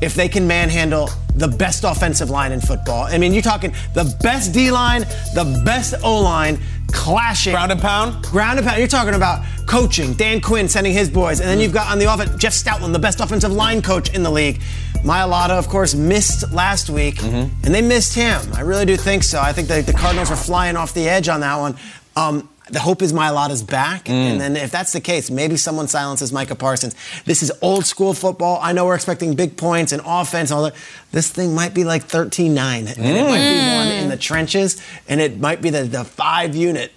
if 0.00 0.14
they 0.14 0.28
can 0.28 0.46
manhandle 0.46 1.10
the 1.34 1.48
best 1.48 1.84
offensive 1.84 2.30
line 2.30 2.52
in 2.52 2.60
football. 2.60 3.04
I 3.04 3.18
mean, 3.18 3.32
you're 3.32 3.42
talking 3.42 3.72
the 3.94 4.14
best 4.22 4.52
D 4.52 4.70
line, 4.70 5.02
the 5.34 5.62
best 5.64 5.94
O 6.02 6.20
line 6.20 6.58
clashing. 6.88 7.52
Ground 7.52 7.72
and 7.72 7.80
pound? 7.80 8.24
Ground 8.24 8.58
and 8.58 8.66
pound. 8.66 8.78
You're 8.78 8.88
talking 8.88 9.14
about 9.14 9.44
coaching, 9.66 10.14
Dan 10.14 10.40
Quinn 10.40 10.68
sending 10.68 10.92
his 10.92 11.08
boys, 11.08 11.40
and 11.40 11.48
then 11.48 11.60
you've 11.60 11.72
got 11.72 11.90
on 11.92 11.98
the 11.98 12.12
offense 12.12 12.34
Jeff 12.36 12.52
Stoutland, 12.52 12.92
the 12.92 12.98
best 12.98 13.20
offensive 13.20 13.52
line 13.52 13.80
coach 13.82 14.12
in 14.14 14.22
the 14.22 14.30
league. 14.30 14.60
Mailata, 15.04 15.50
of 15.58 15.68
course, 15.68 15.94
missed 15.94 16.52
last 16.52 16.90
week, 16.90 17.16
Mm-hmm. 17.16 17.64
and 17.64 17.74
they 17.74 17.80
missed 17.82 18.14
him. 18.14 18.40
I 18.54 18.60
really 18.62 18.84
do 18.84 18.96
think 18.96 19.22
so. 19.22 19.40
I 19.40 19.52
think 19.52 19.68
the, 19.68 19.80
the 19.82 19.92
Cardinals 19.92 20.30
are 20.30 20.36
flying 20.36 20.76
off 20.76 20.92
the 20.92 21.08
edge 21.08 21.28
on 21.28 21.40
that 21.40 21.56
one. 21.56 21.76
Um, 22.16 22.48
the 22.72 22.80
hope 22.80 23.02
is 23.02 23.12
Mailata's 23.12 23.62
back, 23.62 24.04
Mm. 24.06 24.10
and 24.32 24.40
then 24.40 24.56
if 24.56 24.70
that's 24.70 24.92
the 24.92 25.00
case, 25.00 25.30
maybe 25.30 25.56
someone 25.56 25.88
silences 25.88 26.32
Micah 26.32 26.54
Parsons. 26.54 26.94
This 27.24 27.42
is 27.42 27.50
old 27.62 27.84
school 27.86 28.14
football. 28.14 28.58
I 28.62 28.72
know 28.72 28.84
we're 28.86 28.94
expecting 28.94 29.34
big 29.34 29.56
points 29.56 29.92
and 29.92 30.00
offense 30.06 30.50
and 30.50 30.56
all 30.58 30.64
that. 30.64 30.74
This 31.12 31.28
thing 31.28 31.54
might 31.54 31.74
be 31.74 31.84
like 31.84 32.04
13-9, 32.08 32.86
and 32.96 33.06
it 33.06 33.24
might 33.24 33.38
be 33.38 33.76
one 33.76 33.88
in 33.88 34.08
the 34.08 34.16
trenches, 34.16 34.80
and 35.08 35.20
it 35.20 35.38
might 35.40 35.60
be 35.60 35.70
the, 35.70 35.82
the 35.84 36.04
five 36.04 36.54
unit 36.56 36.92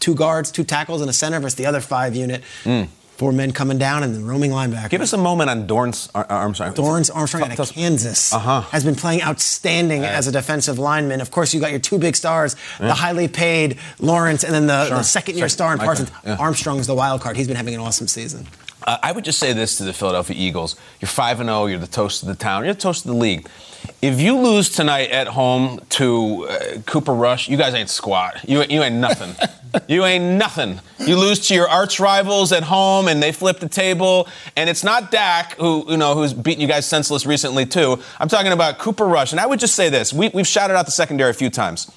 two 0.00 0.14
guards, 0.14 0.50
two 0.50 0.64
tackles, 0.64 1.02
and 1.02 1.10
a 1.10 1.12
center 1.12 1.38
versus 1.40 1.56
the 1.56 1.66
other 1.66 1.80
five 1.80 2.16
unit. 2.16 2.42
Four 3.20 3.32
men 3.32 3.52
coming 3.52 3.76
down 3.76 4.02
and 4.02 4.14
the 4.16 4.20
roaming 4.20 4.50
linebacker. 4.50 4.88
Give 4.88 5.02
us 5.02 5.12
a 5.12 5.18
moment 5.18 5.50
on 5.50 5.66
Dorn's 5.66 6.08
Ar- 6.14 6.24
Armstrong. 6.30 6.72
Dorance 6.72 7.10
Armstrong 7.14 7.42
out 7.42 7.58
of 7.58 7.70
Kansas 7.70 8.32
Uh-huh. 8.32 8.62
has 8.72 8.82
been 8.82 8.94
playing 8.94 9.20
outstanding 9.22 10.04
as 10.06 10.26
a 10.26 10.32
defensive 10.32 10.78
lineman. 10.78 11.20
Of 11.20 11.30
course, 11.30 11.52
you 11.52 11.60
got 11.60 11.70
your 11.70 11.80
two 11.80 11.98
big 11.98 12.16
stars, 12.16 12.56
the 12.78 12.94
highly 12.94 13.28
paid 13.28 13.76
Lawrence, 13.98 14.42
and 14.42 14.54
then 14.54 14.66
the, 14.68 14.86
the 14.88 15.02
second-year 15.02 15.42
Sure. 15.42 15.48
star 15.50 15.72
in 15.74 15.78
Parsons. 15.80 16.10
yeah. 16.24 16.36
Armstrong's 16.36 16.86
the 16.86 16.94
wild 16.94 17.20
card. 17.20 17.36
He's 17.36 17.46
been 17.46 17.58
having 17.58 17.74
an 17.74 17.80
awesome 17.82 18.08
season. 18.08 18.46
Uh, 18.86 18.96
I 19.02 19.12
would 19.12 19.26
just 19.26 19.38
say 19.38 19.52
this 19.52 19.76
to 19.76 19.84
the 19.84 19.92
Philadelphia 19.92 20.34
Eagles: 20.38 20.74
You're 21.02 21.10
five 21.10 21.40
and 21.40 21.48
zero. 21.50 21.66
You're 21.66 21.78
the 21.78 21.86
toast 21.86 22.22
of 22.22 22.28
the 22.28 22.34
town. 22.34 22.64
You're 22.64 22.72
the 22.72 22.80
toast 22.80 23.04
of 23.04 23.10
the 23.10 23.18
league. 23.18 23.46
If 24.00 24.18
you 24.18 24.38
lose 24.38 24.70
tonight 24.70 25.10
at 25.10 25.26
home 25.28 25.80
to 25.90 26.46
uh, 26.48 26.78
Cooper 26.86 27.12
Rush, 27.12 27.50
you 27.50 27.58
guys 27.58 27.74
ain't 27.74 27.90
squat. 27.90 28.40
You 28.48 28.62
you 28.70 28.82
ain't 28.82 28.94
nothing. 28.96 29.34
you 29.88 30.04
ain't 30.04 30.24
nothing. 30.38 30.80
You 30.98 31.16
lose 31.16 31.48
to 31.48 31.54
your 31.54 31.68
arch 31.68 32.00
rivals 32.00 32.52
at 32.52 32.62
home, 32.62 33.08
and 33.08 33.22
they 33.22 33.32
flip 33.32 33.60
the 33.60 33.68
table. 33.68 34.28
And 34.56 34.68
it's 34.68 34.84
not 34.84 35.10
Dak 35.10 35.56
who 35.58 35.84
you 35.88 35.96
know 35.96 36.14
who's 36.14 36.32
beaten 36.32 36.60
you 36.60 36.68
guys 36.68 36.86
senseless 36.86 37.26
recently 37.26 37.66
too. 37.66 37.98
I'm 38.18 38.28
talking 38.28 38.52
about 38.52 38.78
Cooper 38.78 39.06
Rush. 39.06 39.32
And 39.32 39.40
I 39.40 39.46
would 39.46 39.60
just 39.60 39.74
say 39.74 39.88
this: 39.88 40.12
we, 40.12 40.30
we've 40.34 40.46
shouted 40.46 40.76
out 40.76 40.86
the 40.86 40.92
secondary 40.92 41.30
a 41.30 41.34
few 41.34 41.50
times. 41.50 41.90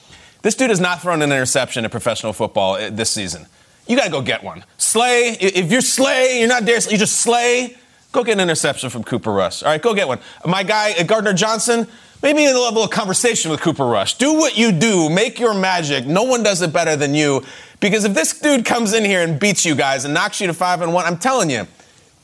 This 0.44 0.56
dude 0.56 0.70
has 0.70 0.80
not 0.80 1.02
thrown 1.02 1.22
an 1.22 1.32
interception 1.32 1.86
in 1.86 1.92
professional 1.92 2.34
football 2.34 2.76
uh, 2.76 2.90
this 2.90 3.10
season. 3.10 3.48
You 3.88 3.98
got 3.98 4.06
to 4.06 4.12
go 4.12 4.22
get 4.22 4.44
one. 4.44 4.64
Slay, 4.78 5.38
if 5.40 5.72
you're 5.72 5.82
Slay, 5.82 6.40
you're 6.40 6.48
not 6.48 6.66
Darius, 6.66 6.92
you 6.92 6.98
just 6.98 7.20
Slay, 7.20 7.78
go 8.14 8.24
get 8.24 8.34
an 8.34 8.40
interception 8.40 8.90
from 8.90 9.04
Cooper 9.04 9.32
Rush. 9.34 9.62
All 9.64 9.70
right, 9.70 9.82
go 9.82 9.94
get 9.94 10.08
one. 10.08 10.20
My 10.46 10.64
guy, 10.64 10.94
uh, 10.94 11.04
Gardner 11.04 11.34
Johnson, 11.34 11.88
maybe 12.22 12.46
in 12.46 12.54
the 12.54 12.60
level 12.60 12.84
of 12.84 12.92
conversation 12.92 13.52
with 13.52 13.60
Cooper 13.60 13.86
Rush. 13.86 14.14
Do 14.18 14.34
what 14.36 14.58
you 14.58 14.72
do, 14.72 15.10
make 15.10 15.40
your 15.40 15.54
magic. 15.54 16.06
No 16.06 16.24
one 16.24 16.44
does 16.44 16.62
it 16.62 16.72
better 16.72 16.96
than 16.96 17.14
you. 17.14 17.44
Because 17.82 18.06
if 18.06 18.14
this 18.14 18.40
dude 18.40 18.64
comes 18.64 18.94
in 18.94 19.04
here 19.04 19.22
and 19.22 19.38
beats 19.38 19.66
you 19.66 19.76
guys 19.76 20.06
and 20.06 20.14
knocks 20.14 20.40
you 20.40 20.48
to 20.48 20.54
five 20.54 20.82
and 20.82 20.94
one, 20.94 21.04
I'm 21.06 21.18
telling 21.18 21.50
you, 21.50 21.68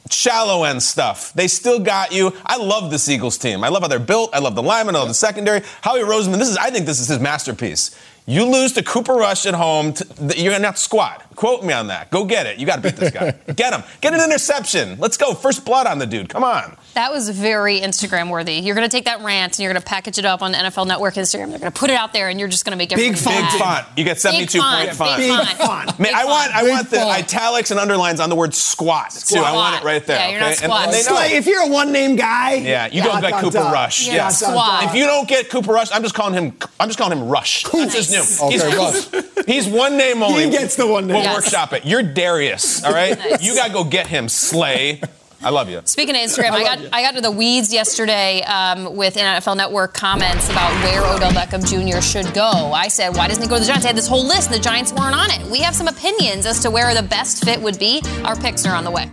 shallow 0.09 0.63
end 0.63 0.81
stuff. 0.81 1.33
They 1.33 1.47
still 1.47 1.79
got 1.79 2.13
you. 2.13 2.33
I 2.45 2.57
love 2.57 2.91
this 2.91 3.09
Eagles 3.09 3.37
team. 3.37 3.63
I 3.63 3.69
love 3.69 3.81
how 3.81 3.89
they're 3.89 3.99
built. 3.99 4.29
I 4.33 4.39
love 4.39 4.55
the 4.55 4.63
linemen. 4.63 4.95
I 4.95 4.99
love 4.99 5.07
the 5.09 5.13
secondary. 5.13 5.61
Howie 5.81 5.99
Roseman, 5.99 6.37
this 6.37 6.49
is 6.49 6.57
I 6.57 6.69
think 6.69 6.85
this 6.85 6.99
is 6.99 7.07
his 7.07 7.19
masterpiece. 7.19 7.99
You 8.25 8.45
lose 8.45 8.73
to 8.73 8.83
Cooper 8.83 9.15
Rush 9.15 9.47
at 9.47 9.55
home, 9.55 9.93
t- 9.93 10.05
th- 10.05 10.39
you're 10.39 10.53
gonna 10.53 10.67
have 10.67 10.75
to 10.75 10.81
squat. 10.81 11.25
Quote 11.39 11.63
me 11.63 11.71
on 11.71 11.87
that. 11.87 12.11
Go 12.11 12.25
get 12.25 12.47
it. 12.47 12.59
You 12.59 12.65
got 12.65 12.75
to 12.75 12.81
beat 12.81 12.97
this 12.97 13.11
guy. 13.11 13.31
get 13.55 13.71
him. 13.71 13.81
Get 14.01 14.13
an 14.13 14.19
interception. 14.19 14.97
Let's 14.99 15.15
go. 15.15 15.33
First 15.33 15.63
blood 15.63 15.87
on 15.87 15.97
the 15.97 16.05
dude. 16.05 16.27
Come 16.27 16.43
on. 16.43 16.75
That 16.95 17.13
was 17.13 17.29
very 17.29 17.79
Instagram 17.79 18.29
worthy. 18.29 18.55
You're 18.55 18.75
going 18.75 18.85
to 18.85 18.91
take 18.91 19.05
that 19.05 19.21
rant 19.21 19.53
and 19.53 19.59
you're 19.63 19.71
going 19.71 19.81
to 19.81 19.87
package 19.87 20.17
it 20.19 20.25
up 20.25 20.41
on 20.41 20.51
NFL 20.53 20.85
Network 20.85 21.13
Instagram. 21.13 21.51
They're 21.51 21.59
going 21.59 21.71
to 21.71 21.79
put 21.79 21.89
it 21.91 21.95
out 21.95 22.11
there 22.11 22.27
and 22.27 22.41
you're 22.41 22.49
just 22.49 22.65
going 22.65 22.71
to 22.71 22.77
make 22.77 22.91
everyone 22.91 23.13
Big 23.13 23.21
font. 23.23 23.37
Big 23.51 23.57
font. 23.61 23.87
You 23.95 24.03
get 24.03 24.19
72 24.19 24.59
font, 24.59 24.83
point 24.87 24.97
font. 24.97 25.17
Big 25.17 25.29
Big 25.29 25.47
font. 25.47 25.85
font. 25.91 25.99
Man, 26.01 26.13
I 26.13 26.25
want 26.25 26.51
I 26.53 26.59
font. 26.59 26.69
want 26.71 26.89
the 26.89 26.97
font. 26.97 27.09
italics 27.19 27.71
and 27.71 27.79
underlines 27.79 28.19
on 28.19 28.27
the 28.27 28.35
word 28.35 28.53
squat, 28.53 29.11
too. 29.11 29.39
I 29.39 29.53
want 29.53 29.81
it 29.81 29.85
right 29.85 30.05
there. 30.05 30.19
Yeah, 30.19 30.29
you're 30.31 30.39
not 30.41 30.45
okay? 30.51 30.65
And- 30.65 30.73
squat. 30.73 30.83
and 30.83 30.93
they 30.93 31.03
know. 31.03 31.15
Slay, 31.15 31.37
if 31.37 31.45
you're 31.47 31.61
a 31.63 31.67
one-name 31.69 32.17
guy, 32.17 32.55
Yeah, 32.55 32.87
you 32.91 33.01
don't 33.01 33.21
get 33.21 33.31
Cooper 33.39 33.59
dot. 33.59 33.73
Rush. 33.73 34.07
Yeah, 34.07 34.13
Yeah. 34.15 34.27
squat. 34.27 34.83
If 34.83 34.93
you 34.95 35.05
don't 35.05 35.25
get 35.29 35.49
Cooper 35.49 35.71
Rush, 35.71 35.87
I'm 35.93 36.03
just 36.03 36.15
calling 36.15 36.33
him. 36.33 36.53
I'm 36.81 36.89
just 36.89 36.99
calling 36.99 37.17
him 37.17 37.29
Rush. 37.29 37.63
That's 37.63 37.95
his 37.95 38.11
Nice. 38.11 38.41
new. 38.41 38.47
Okay, 38.47 38.55
he's, 38.55 39.13
Rush. 39.13 39.23
he's 39.45 39.67
one 39.67 39.95
name 39.97 40.21
only. 40.21 40.43
He 40.45 40.49
gets 40.49 40.75
the 40.75 40.85
one 40.85 41.07
name. 41.07 41.15
We'll 41.15 41.28
Yes. 41.31 41.43
workshop 41.43 41.73
it. 41.73 41.85
You're 41.85 42.03
Darius. 42.03 42.83
All 42.83 42.93
right. 42.93 43.17
Nice. 43.29 43.43
You 43.43 43.55
gotta 43.55 43.73
go 43.73 43.83
get 43.83 44.07
him. 44.07 44.29
Slay. 44.29 45.01
I 45.41 45.49
love 45.51 45.69
you. 45.69 45.81
Speaking 45.85 46.15
of 46.15 46.21
Instagram, 46.21 46.51
I 46.51 46.63
got 46.63 46.79
I 46.93 47.01
got 47.01 47.15
to 47.15 47.21
the 47.21 47.31
weeds 47.31 47.73
yesterday 47.73 48.41
um, 48.43 48.95
with 48.95 49.15
NFL 49.15 49.57
Network 49.57 49.93
comments 49.93 50.49
about 50.49 50.71
where 50.83 51.01
Odell 51.15 51.31
Beckham 51.31 51.63
Jr. 51.65 52.01
should 52.01 52.33
go. 52.33 52.71
I 52.73 52.87
said, 52.87 53.15
why 53.15 53.27
doesn't 53.27 53.43
he 53.43 53.49
go 53.49 53.55
to 53.55 53.61
the 53.61 53.67
Giants? 53.67 53.85
I 53.85 53.87
had 53.87 53.97
this 53.97 54.07
whole 54.07 54.25
list, 54.25 54.51
and 54.51 54.55
the 54.55 54.63
Giants 54.63 54.91
weren't 54.93 55.15
on 55.15 55.31
it. 55.31 55.49
We 55.49 55.59
have 55.59 55.75
some 55.75 55.87
opinions 55.87 56.45
as 56.45 56.59
to 56.61 56.69
where 56.71 56.93
the 56.93 57.07
best 57.07 57.43
fit 57.43 57.61
would 57.61 57.79
be. 57.79 58.01
Our 58.23 58.35
picks 58.35 58.65
are 58.65 58.75
on 58.75 58.83
the 58.83 58.91
way. 58.91 59.11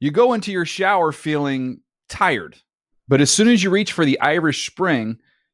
You 0.00 0.10
go 0.10 0.32
into 0.34 0.52
your 0.52 0.66
shower 0.66 1.12
feeling 1.12 1.80
tired, 2.08 2.56
but 3.08 3.20
as 3.20 3.30
soon 3.30 3.48
as 3.48 3.62
you 3.62 3.70
reach 3.70 3.92
for 3.92 4.04
the 4.04 4.20
Irish 4.20 4.68
Spring, 4.68 5.18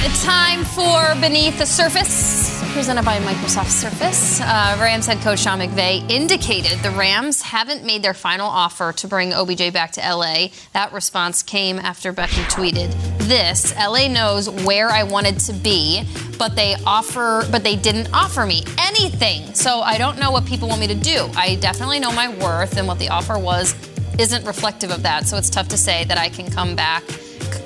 Time 0.00 0.64
for 0.64 1.14
Beneath 1.20 1.58
the 1.58 1.66
Surface, 1.66 2.58
presented 2.72 3.04
by 3.04 3.18
Microsoft 3.18 3.68
Surface. 3.68 4.40
Uh, 4.40 4.78
Rams 4.80 5.06
head 5.06 5.18
coach 5.18 5.40
Sean 5.40 5.58
McVay 5.58 6.10
indicated 6.10 6.78
the 6.78 6.90
Rams 6.90 7.42
haven't 7.42 7.84
made 7.84 8.02
their 8.02 8.14
final 8.14 8.48
offer 8.48 8.92
to 8.92 9.06
bring 9.06 9.34
OBJ 9.34 9.74
back 9.74 9.92
to 9.92 10.00
LA. 10.00 10.48
That 10.72 10.94
response 10.94 11.42
came 11.42 11.78
after 11.78 12.14
Beckham 12.14 12.44
tweeted 12.50 12.90
this: 13.28 13.74
"LA 13.76 14.08
knows 14.08 14.48
where 14.48 14.88
I 14.88 15.02
wanted 15.02 15.38
to 15.40 15.52
be, 15.52 16.02
but 16.38 16.56
they 16.56 16.76
offer, 16.86 17.46
but 17.50 17.62
they 17.62 17.76
didn't 17.76 18.08
offer 18.14 18.46
me 18.46 18.64
anything. 18.78 19.52
So 19.54 19.80
I 19.82 19.98
don't 19.98 20.18
know 20.18 20.30
what 20.30 20.46
people 20.46 20.68
want 20.68 20.80
me 20.80 20.86
to 20.86 20.94
do. 20.94 21.28
I 21.36 21.56
definitely 21.56 22.00
know 22.00 22.12
my 22.12 22.28
worth, 22.36 22.78
and 22.78 22.88
what 22.88 22.98
the 22.98 23.10
offer 23.10 23.38
was 23.38 23.74
isn't 24.18 24.46
reflective 24.46 24.90
of 24.90 25.02
that. 25.02 25.26
So 25.26 25.36
it's 25.36 25.50
tough 25.50 25.68
to 25.68 25.76
say 25.76 26.04
that 26.04 26.16
I 26.16 26.30
can 26.30 26.50
come 26.50 26.74
back." 26.74 27.04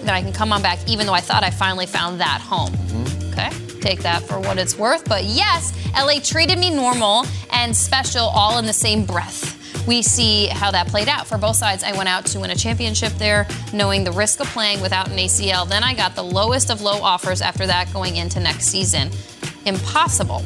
That 0.03 0.14
I 0.14 0.23
can 0.23 0.33
come 0.33 0.53
on 0.53 0.62
back, 0.62 0.79
even 0.88 1.07
though 1.07 1.14
I 1.14 1.21
thought 1.21 1.43
I 1.45 1.50
finally 1.50 1.87
found 1.87 2.21
that 2.21 2.41
home. 2.41 2.73
Mm-hmm. 2.73 3.33
Okay? 3.33 3.81
Take 3.81 4.00
that 4.03 4.23
for 4.23 4.41
what 4.41 4.59
it's 4.59 4.79
worth. 4.79 5.05
But 5.09 5.25
yes, 5.25 5.73
LA 5.95 6.21
treated 6.23 6.59
me 6.59 6.71
normal 6.71 7.26
and 7.53 7.76
special 7.76 8.25
all 8.25 8.59
in 8.59 8.67
the 8.67 8.73
same 8.73 9.05
breath. 9.05 9.61
We 9.87 10.00
see 10.00 10.47
how 10.47 10.71
that 10.71 10.87
played 10.87 11.09
out 11.09 11.26
for 11.26 11.37
both 11.37 11.57
sides. 11.57 11.85
I 11.85 11.93
went 11.93 12.09
out 12.09 12.25
to 12.26 12.41
win 12.41 12.50
a 12.50 12.57
championship 12.57 13.12
there, 13.14 13.47
knowing 13.73 14.05
the 14.05 14.12
risk 14.12 14.41
of 14.41 14.47
playing 14.47 14.81
without 14.81 15.11
an 15.11 15.17
ACL. 15.17 15.69
Then 15.69 15.85
I 15.85 15.95
got 15.95 16.14
the 16.14 16.25
lowest 16.25 16.71
of 16.71 16.81
low 16.81 17.03
offers 17.03 17.43
after 17.43 17.67
that 17.67 17.93
going 17.93 18.17
into 18.17 18.41
next 18.41 18.67
season. 18.67 19.11
Impossible. 19.66 20.42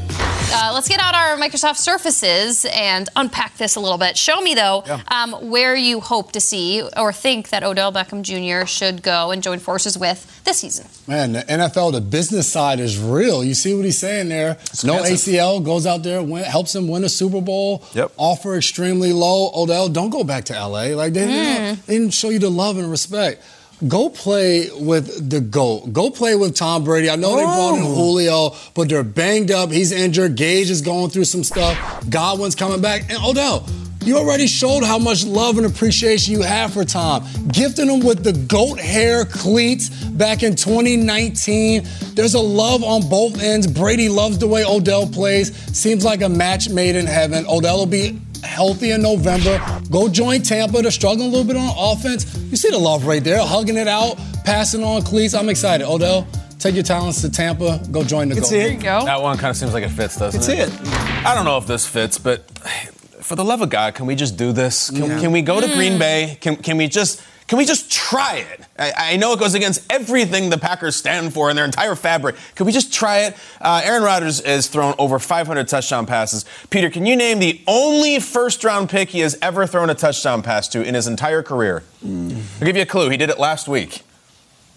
Uh, 0.51 0.71
let's 0.73 0.89
get 0.89 1.01
out 1.01 1.15
our 1.15 1.37
Microsoft 1.37 1.77
Surfaces 1.77 2.65
and 2.73 3.09
unpack 3.17 3.57
this 3.59 3.77
a 3.77 3.81
little 3.81 3.99
bit. 3.99 4.17
Show 4.17 4.41
me, 4.41 4.55
though, 4.55 4.83
um, 5.09 5.33
where 5.51 5.75
you 5.77 6.01
hope 6.01 6.33
to 6.33 6.41
see 6.41 6.83
or 6.97 7.13
think 7.13 7.51
that 7.51 7.63
Odell 7.63 7.93
Beckham 7.93 8.23
Jr. 8.23 8.67
should 8.67 9.03
go 9.03 9.31
and 9.31 9.43
join 9.43 9.59
forces 9.59 9.99
with 9.99 10.43
this 10.45 10.59
season. 10.61 10.87
Man, 11.07 11.33
the 11.33 11.41
NFL, 11.41 11.93
the 11.93 12.01
business 12.01 12.49
side 12.51 12.81
is 12.81 12.99
real. 12.99 13.45
You 13.45 13.55
see 13.55 13.75
what 13.75 13.85
he's 13.85 13.99
saying 13.99 14.29
there. 14.31 14.57
no 14.85 15.01
expensive. 15.01 15.35
ACL, 15.35 15.65
goes 15.65 15.87
out 15.87 16.03
there, 16.03 16.23
win, 16.23 16.45
helps 16.45 16.75
him 16.75 16.89
win 16.89 17.05
a 17.05 17.09
Super 17.09 17.41
Bowl. 17.41 17.85
Yep. 17.95 18.13
Offer 18.17 18.57
extremely 18.57 19.13
low. 19.13 19.51
Odell, 19.55 19.89
don't 19.89 20.11
go 20.11 20.25
back 20.25 20.45
to 20.47 20.55
LA. 20.55 20.95
Like 20.95 21.13
they, 21.13 21.27
didn't, 21.27 21.87
they 21.87 21.99
didn't 21.99 22.15
show 22.15 22.31
you 22.31 22.39
the 22.39 22.51
love 22.51 22.79
and 22.79 22.91
respect. 22.91 23.43
Go 23.87 24.09
play 24.09 24.71
with 24.73 25.31
the 25.31 25.41
GOAT. 25.41 25.93
Go 25.93 26.11
play 26.11 26.35
with 26.35 26.57
Tom 26.57 26.83
Brady. 26.83 27.09
I 27.09 27.15
know 27.15 27.37
they 27.37 27.45
brought 27.45 27.77
in 27.77 27.85
oh. 27.85 27.95
Julio, 27.95 28.57
but 28.75 28.89
they're 28.89 29.05
banged 29.05 29.53
up. 29.53 29.71
He's 29.71 29.93
injured. 29.93 30.35
Gage 30.35 30.69
is 30.69 30.83
going 30.83 31.11
through 31.11 31.27
some 31.27 31.45
stuff. 31.45 31.79
Godwin's 32.11 32.57
coming 32.57 32.81
back. 32.81 33.09
And 33.09 33.23
Odell, 33.25 33.69
you 34.03 34.17
already 34.17 34.49
showed 34.49 34.83
how 34.83 34.99
much 34.99 35.25
love 35.25 35.59
and 35.59 35.67
appreciation 35.67 36.33
you 36.33 36.43
have 36.43 36.73
for 36.73 36.85
Tom. 36.85 37.25
Gifting 37.53 37.89
him 37.89 38.01
with 38.01 38.25
the 38.25 38.33
goat 38.33 38.81
hair 38.81 39.25
cleats 39.25 39.91
back 39.91 40.43
in 40.43 40.57
2019. 40.57 41.87
There's 42.15 42.35
a 42.35 42.41
love 42.41 42.83
on 42.83 43.09
both 43.09 43.41
ends. 43.41 43.69
Brady 43.69 44.09
loves 44.09 44.39
the 44.39 44.49
way 44.49 44.65
Odell 44.65 45.07
plays. 45.07 45.55
Seems 45.77 46.05
like 46.05 46.23
a 46.23 46.29
match 46.29 46.69
made 46.69 46.97
in 46.97 47.07
heaven. 47.07 47.45
Odell 47.47 47.79
will 47.79 47.87
be 47.87 48.19
healthy 48.43 48.91
in 48.93 49.03
November. 49.03 49.61
Go 49.91 50.09
join 50.09 50.43
Tampa. 50.43 50.83
They're 50.83 50.91
struggling 50.91 51.29
a 51.29 51.31
little 51.31 51.47
bit 51.47 51.57
on 51.57 51.73
offense. 51.77 52.37
You 52.51 52.57
see 52.57 52.71
the 52.71 52.79
love 52.79 53.07
right 53.07 53.23
there, 53.23 53.41
hugging 53.41 53.77
it 53.77 53.89
out, 53.89 54.19
passing 54.45 54.83
on 54.83 55.03
cleats. 55.03 55.35
I'm 55.35 55.49
excited. 55.49 55.87
Odell, 55.87 56.27
take 56.59 56.75
your 56.75 56.85
talents 56.85 57.21
to 57.23 57.31
Tampa. 57.31 57.81
Go 57.91 58.03
join 58.05 58.29
the 58.29 58.35
Can 58.35 58.43
GOAT. 58.43 58.49
see 58.49 58.57
it. 58.57 58.63
There 58.63 58.73
you 58.73 58.81
go. 58.81 59.05
That 59.05 59.21
one 59.23 59.37
kind 59.37 59.51
of 59.51 59.57
seems 59.57 59.75
like 59.75 59.85
it 59.85 59.91
fits, 59.91 60.17
doesn't 60.17 60.41
Can 60.41 60.49
see 60.49 60.61
it? 60.61 60.69
it. 60.69 61.27
I 61.27 61.35
don't 61.35 61.45
know 61.45 61.59
if 61.59 61.67
this 61.67 61.87
fits, 61.87 62.19
but 62.19 62.51
for 63.21 63.37
the 63.37 63.45
love 63.45 63.61
of 63.61 63.71
God, 63.71 63.95
can 63.95 64.07
we 64.07 64.15
just 64.15 64.37
do 64.37 64.53
this? 64.53 64.91
Can, 64.91 65.21
can 65.21 65.33
we 65.33 65.43
go 65.43 65.61
to 65.61 65.67
Green 65.75 65.95
hmm. 65.95 65.99
Bay? 65.99 66.39
Can, 66.41 66.57
can 66.57 66.77
we 66.77 66.89
just 66.89 67.23
can 67.49 67.57
we 67.57 67.65
just 67.65 67.91
try 67.91 68.37
it? 68.37 68.61
I, 68.79 68.93
I 69.13 69.17
know 69.17 69.33
it 69.33 69.41
goes 69.41 69.55
against 69.55 69.91
everything 69.91 70.51
the 70.51 70.59
Packers 70.59 70.97
stand 70.97 71.33
for 71.33 71.49
and 71.49 71.57
their 71.57 71.65
entire 71.65 71.95
fabric. 71.95 72.37
Can 72.55 72.67
we 72.67 72.73
just 72.73 72.93
try 72.93 73.21
it? 73.21 73.37
Uh, 73.59 73.81
Aaron 73.83 74.03
Rodgers 74.03 74.45
has 74.45 74.69
thrown 74.69 74.95
over 74.99 75.19
500 75.19 75.67
touchdown 75.67 76.05
passes. 76.05 76.45
Peter, 76.69 76.91
can 76.91 77.07
you 77.07 77.17
name 77.17 77.39
the 77.39 77.61
only 77.67 78.21
first 78.21 78.65
round 78.65 78.91
pick 78.91 79.09
he 79.09 79.21
has 79.21 79.39
ever 79.41 79.67
thrown 79.67 79.89
a 79.89 79.95
touchdown 79.95 80.43
pass 80.43 80.69
to 80.69 80.83
in 80.83 80.95
his 80.95 81.07
entire 81.07 81.43
career? 81.43 81.83
I'll 82.05 82.31
give 82.61 82.77
you 82.77 82.83
a 82.83 82.87
clue. 82.87 83.09
He 83.09 83.17
did 83.17 83.31
it 83.31 83.39
last 83.39 83.67
week. 83.67 84.03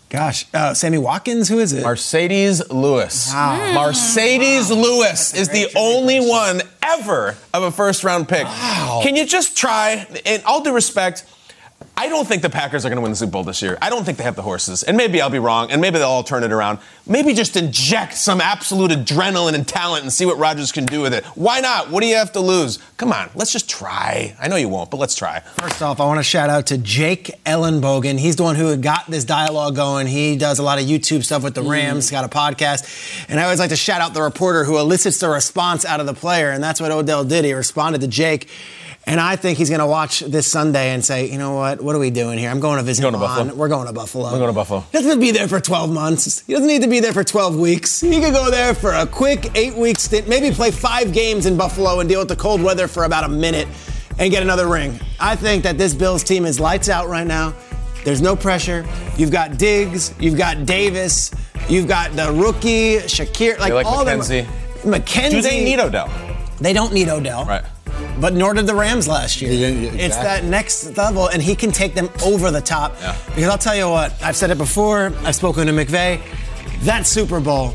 Gosh, 0.07 0.45
uh, 0.53 0.73
Sammy 0.73 0.97
Watkins, 0.97 1.47
who 1.47 1.60
is 1.60 1.71
it? 1.71 1.86
Marcedes 1.86 2.69
Lewis. 2.69 3.31
Wow. 3.34 3.73
Marcedes 3.73 4.69
Lewis 4.69 5.34
is 5.34 5.47
the 5.49 5.67
only 5.77 6.19
one 6.19 6.62
ever 6.84 7.38
of 7.53 7.63
a 7.63 7.71
first 7.71 8.03
round 8.03 8.27
pick. 8.27 8.43
Wow. 8.43 8.99
Can 9.03 9.15
you 9.15 9.25
just 9.25 9.57
try? 9.57 10.05
In 10.25 10.41
all 10.45 10.63
due 10.63 10.73
respect, 10.73 11.25
I 11.97 12.10
don't 12.10 12.27
think 12.27 12.41
the 12.41 12.49
Packers 12.49 12.86
are 12.86 12.89
going 12.89 12.97
to 12.97 13.01
win 13.01 13.12
the 13.12 13.15
Super 13.15 13.32
Bowl 13.32 13.43
this 13.43 13.62
year. 13.62 13.77
I 13.82 13.89
don't 13.89 14.04
think 14.04 14.17
they 14.17 14.23
have 14.23 14.36
the 14.36 14.41
horses. 14.41 14.82
And 14.82 14.97
maybe 14.97 15.21
I'll 15.21 15.30
be 15.30 15.39
wrong, 15.39 15.71
and 15.71 15.82
maybe 15.82 15.99
they'll 15.99 16.08
all 16.08 16.23
turn 16.23 16.43
it 16.43 16.51
around. 16.51 16.80
Maybe 17.06 17.34
just 17.34 17.56
inject 17.56 18.15
some 18.15 18.41
absolute 18.41 18.91
adrenaline 18.91 19.54
and 19.54 19.67
talent 19.67 20.04
and 20.04 20.12
see 20.12 20.25
what 20.25 20.38
Rodgers 20.38 20.71
can 20.71 20.86
do 20.86 21.01
with 21.01 21.13
it. 21.13 21.25
Why 21.36 21.60
not? 21.60 21.91
What 21.91 22.01
do 22.01 22.08
you 22.08 22.15
have 22.15 22.32
to 22.34 22.39
lose? 22.39 22.80
Come 22.97 23.12
on, 23.12 23.30
let's 23.36 23.51
just 23.51 23.69
try. 23.69 24.36
I 24.39 24.47
know 24.47 24.56
you 24.56 24.69
won't, 24.69 24.89
but 24.89 24.97
let's 24.97 25.15
try. 25.15 25.41
First 25.58 25.82
off, 25.82 25.99
I 25.99 26.06
want 26.06 26.19
to 26.19 26.23
shout 26.23 26.49
out 26.49 26.67
to 26.67 26.77
Jake 26.77 27.32
Ellenbogen. 27.45 28.17
He's 28.17 28.36
the 28.36 28.43
one 28.43 28.56
who 28.56 28.75
got 28.77 29.08
this 29.08 29.25
dialogue 29.25 29.75
going. 29.75 30.08
He 30.08 30.38
does 30.38 30.60
a 30.60 30.63
lot 30.63 30.80
of 30.80 30.86
YouTube 30.86 31.23
stuff 31.23 31.43
with 31.43 31.56
the 31.56 31.62
mm. 31.62 31.69
Rams, 31.69 32.10
got 32.10 32.25
a 32.25 32.30
podcast. 32.30 33.25
And 33.30 33.39
I 33.39 33.43
always 33.43 33.60
like 33.60 33.69
to 33.69 33.75
shout 33.75 34.01
out 34.01 34.13
the 34.13 34.21
reporter 34.21 34.63
who 34.63 34.80
elicits 34.80 35.19
the 35.19 35.30
response 35.30 35.86
out 35.86 35.99
of 35.99 36.06
the 36.06 36.13
player. 36.13 36.49
And 36.49 36.63
that's 36.63 36.82
what 36.82 36.91
Odell 36.91 37.23
did. 37.23 37.45
He 37.45 37.54
responded 37.54 38.01
to 38.01 38.08
Jake. 38.08 38.49
And 39.07 39.19
I 39.19 39.35
think 39.35 39.57
he's 39.57 39.69
going 39.69 39.79
to 39.79 39.87
watch 39.87 40.19
this 40.19 40.45
Sunday 40.45 40.91
and 40.93 41.03
say, 41.03 41.29
you 41.31 41.39
know 41.39 41.55
what? 41.55 41.81
What 41.81 41.95
are 41.95 41.99
we 41.99 42.11
doing 42.11 42.37
here? 42.37 42.51
I'm 42.51 42.59
going 42.59 42.77
to 42.77 42.83
visit 42.83 43.01
Going 43.01 43.13
to 43.13 43.19
Buffalo? 43.19 43.55
We're 43.55 43.67
going 43.67 43.87
to 43.87 43.93
Buffalo. 43.93 44.25
We're 44.31 44.37
going 44.37 44.49
to 44.49 44.53
Buffalo. 44.53 44.81
He 44.81 44.97
doesn't 44.97 45.19
need 45.19 45.25
to 45.27 45.33
be 45.33 45.37
there 45.37 45.47
for 45.47 45.59
12 45.59 45.91
months. 45.91 46.45
He 46.45 46.53
doesn't 46.53 46.67
need 46.67 46.83
to 46.83 46.87
be 46.87 46.99
there 46.99 47.11
for 47.11 47.23
12 47.23 47.57
weeks. 47.57 47.99
He 47.99 48.21
could 48.21 48.33
go 48.33 48.51
there 48.51 48.75
for 48.75 48.91
a 48.93 49.07
quick 49.07 49.51
eight 49.57 49.73
week 49.75 49.97
stint, 49.97 50.27
maybe 50.27 50.51
play 50.53 50.69
five 50.69 51.13
games 51.13 51.47
in 51.47 51.57
Buffalo 51.57 51.99
and 51.99 52.07
deal 52.07 52.19
with 52.19 52.27
the 52.29 52.35
cold 52.35 52.61
weather 52.61 52.87
for 52.87 53.03
about 53.03 53.23
a 53.23 53.29
minute 53.29 53.67
and 54.19 54.31
get 54.31 54.43
another 54.43 54.67
ring. 54.67 54.99
I 55.19 55.35
think 55.35 55.63
that 55.63 55.79
this 55.79 55.95
Bills 55.95 56.23
team 56.23 56.45
is 56.45 56.59
lights 56.59 56.87
out 56.87 57.07
right 57.07 57.25
now. 57.25 57.55
There's 58.05 58.21
no 58.21 58.35
pressure. 58.35 58.85
You've 59.17 59.31
got 59.31 59.57
Diggs, 59.57 60.13
you've 60.19 60.37
got 60.37 60.65
Davis, 60.65 61.31
you've 61.69 61.87
got 61.87 62.15
the 62.15 62.31
rookie, 62.31 62.97
Shakir, 62.97 63.57
like, 63.59 63.73
like 63.73 63.85
all 63.85 64.05
McKenzie. 64.05 64.45
them. 64.83 64.93
McKenzie. 64.93 65.31
Do 65.31 65.41
they 65.41 65.63
need 65.63 65.79
Odell? 65.79 66.09
They 66.59 66.73
don't 66.73 66.93
need 66.93 67.09
Odell. 67.09 67.45
Right. 67.45 67.63
But 68.21 68.34
nor 68.36 68.53
did 68.53 68.67
the 68.67 68.75
Rams 68.75 69.07
last 69.07 69.41
year. 69.41 69.51
Yeah, 69.51 69.67
yeah, 69.69 69.91
It's 70.05 70.15
that 70.17 70.43
next 70.43 70.95
level, 70.95 71.27
and 71.27 71.41
he 71.41 71.55
can 71.55 71.71
take 71.71 71.95
them 71.95 72.07
over 72.23 72.51
the 72.51 72.62
top. 72.62 72.93
Yeah. 73.01 73.17
Because 73.27 73.49
I'll 73.49 73.57
tell 73.57 73.75
you 73.75 73.89
what, 73.89 74.13
I've 74.21 74.36
said 74.36 74.51
it 74.51 74.57
before, 74.60 75.12
I've 75.23 75.36
spoken 75.36 75.65
to 75.67 75.73
McVay. 75.73 76.21
That 76.84 77.07
Super 77.07 77.39
Bowl, 77.39 77.73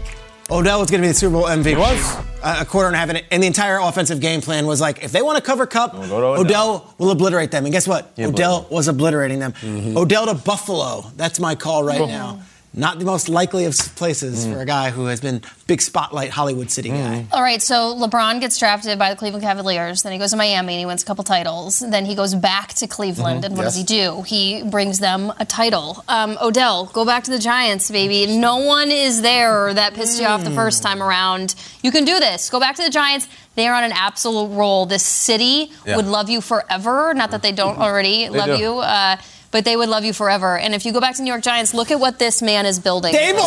Odell 0.50 0.80
was 0.80 0.90
going 0.90 1.00
to 1.00 1.04
be 1.04 1.08
the 1.08 1.14
Super 1.14 1.32
Bowl 1.32 1.44
MVP. 1.44 1.76
Was. 1.76 2.24
A, 2.44 2.64
quarter 2.64 2.86
and 2.86 2.94
a 2.94 2.98
half, 2.98 3.10
and 3.32 3.42
the 3.42 3.46
entire 3.46 3.80
offensive 3.80 4.20
game 4.20 4.40
plan 4.40 4.66
was 4.66 4.80
like, 4.80 5.02
if 5.02 5.10
they 5.10 5.20
want 5.20 5.36
to 5.36 5.42
cover 5.42 5.66
Cup, 5.66 5.94
We'll 5.94 6.06
to 6.08 6.14
Odell. 6.14 6.40
Odell. 6.40 6.94
will 6.98 7.10
obliterate 7.10 7.50
them. 7.50 7.64
And 7.64 7.72
guess 7.72 7.88
what? 7.88 8.12
Odell 8.18 8.68
was 8.70 8.86
obliterating 8.86 9.40
them. 9.40 9.52
Mm-hmm. 9.52 9.96
Odell 9.96 10.26
to 10.26 10.34
Buffalo. 10.34 11.10
That's 11.16 11.40
my 11.40 11.56
call 11.56 11.82
right 11.82 12.06
now. 12.06 12.40
Not 12.78 12.98
the 12.98 13.06
most 13.06 13.30
likely 13.30 13.64
of 13.64 13.74
places 13.96 14.44
Mm. 14.46 14.52
for 14.52 14.60
a 14.60 14.66
guy 14.66 14.90
who 14.90 15.06
has 15.06 15.18
been 15.18 15.40
big 15.66 15.80
spotlight 15.80 16.28
Hollywood 16.30 16.70
city 16.70 16.90
guy. 16.90 17.24
All 17.32 17.40
right, 17.42 17.62
so 17.62 17.94
LeBron 17.96 18.38
gets 18.38 18.58
drafted 18.58 18.98
by 18.98 19.08
the 19.08 19.16
Cleveland 19.16 19.42
Cavaliers. 19.42 20.02
Then 20.02 20.12
he 20.12 20.18
goes 20.18 20.32
to 20.32 20.36
Miami 20.36 20.74
and 20.74 20.80
he 20.80 20.84
wins 20.86 21.02
a 21.02 21.06
couple 21.06 21.24
titles. 21.24 21.78
Then 21.80 22.04
he 22.04 22.14
goes 22.14 22.34
back 22.34 22.74
to 22.74 22.86
Cleveland, 22.86 23.46
and 23.46 23.56
what 23.56 23.62
does 23.64 23.76
he 23.76 23.82
do? 23.82 24.22
He 24.26 24.62
brings 24.62 24.98
them 24.98 25.32
a 25.40 25.46
title. 25.46 26.04
Um, 26.06 26.36
Odell, 26.40 26.84
go 26.92 27.06
back 27.06 27.24
to 27.24 27.30
the 27.30 27.38
Giants, 27.38 27.90
baby. 27.90 28.36
No 28.36 28.58
one 28.58 28.90
is 28.90 29.22
there 29.22 29.72
that 29.72 29.94
pissed 29.94 30.20
you 30.20 30.26
off 30.26 30.44
the 30.44 30.50
first 30.50 30.82
time 30.82 31.02
around. 31.02 31.54
You 31.82 31.90
can 31.90 32.04
do 32.04 32.18
this. 32.20 32.50
Go 32.50 32.60
back 32.60 32.76
to 32.76 32.82
the 32.82 32.90
Giants. 32.90 33.26
They 33.54 33.66
are 33.68 33.74
on 33.74 33.84
an 33.84 33.92
absolute 33.92 34.48
roll. 34.54 34.84
This 34.84 35.02
city 35.02 35.72
Yeah. 35.86 35.96
would 35.96 36.04
love 36.06 36.28
you 36.28 36.42
forever. 36.42 37.14
Not 37.14 37.30
that 37.30 37.40
they 37.40 37.52
don't 37.52 37.78
already 37.86 38.28
love 38.28 38.48
do. 38.58 38.62
you. 38.62 38.78
Uh, 38.80 39.16
but 39.50 39.64
they 39.64 39.76
would 39.76 39.88
love 39.88 40.04
you 40.04 40.12
forever. 40.12 40.58
And 40.58 40.74
if 40.74 40.84
you 40.86 40.92
go 40.92 41.00
back 41.00 41.16
to 41.16 41.22
New 41.22 41.30
York 41.30 41.42
Giants, 41.42 41.74
look 41.74 41.90
at 41.90 42.00
what 42.00 42.18
this 42.18 42.42
man 42.42 42.66
is 42.66 42.78
building. 42.78 43.14
Daboll! 43.14 43.46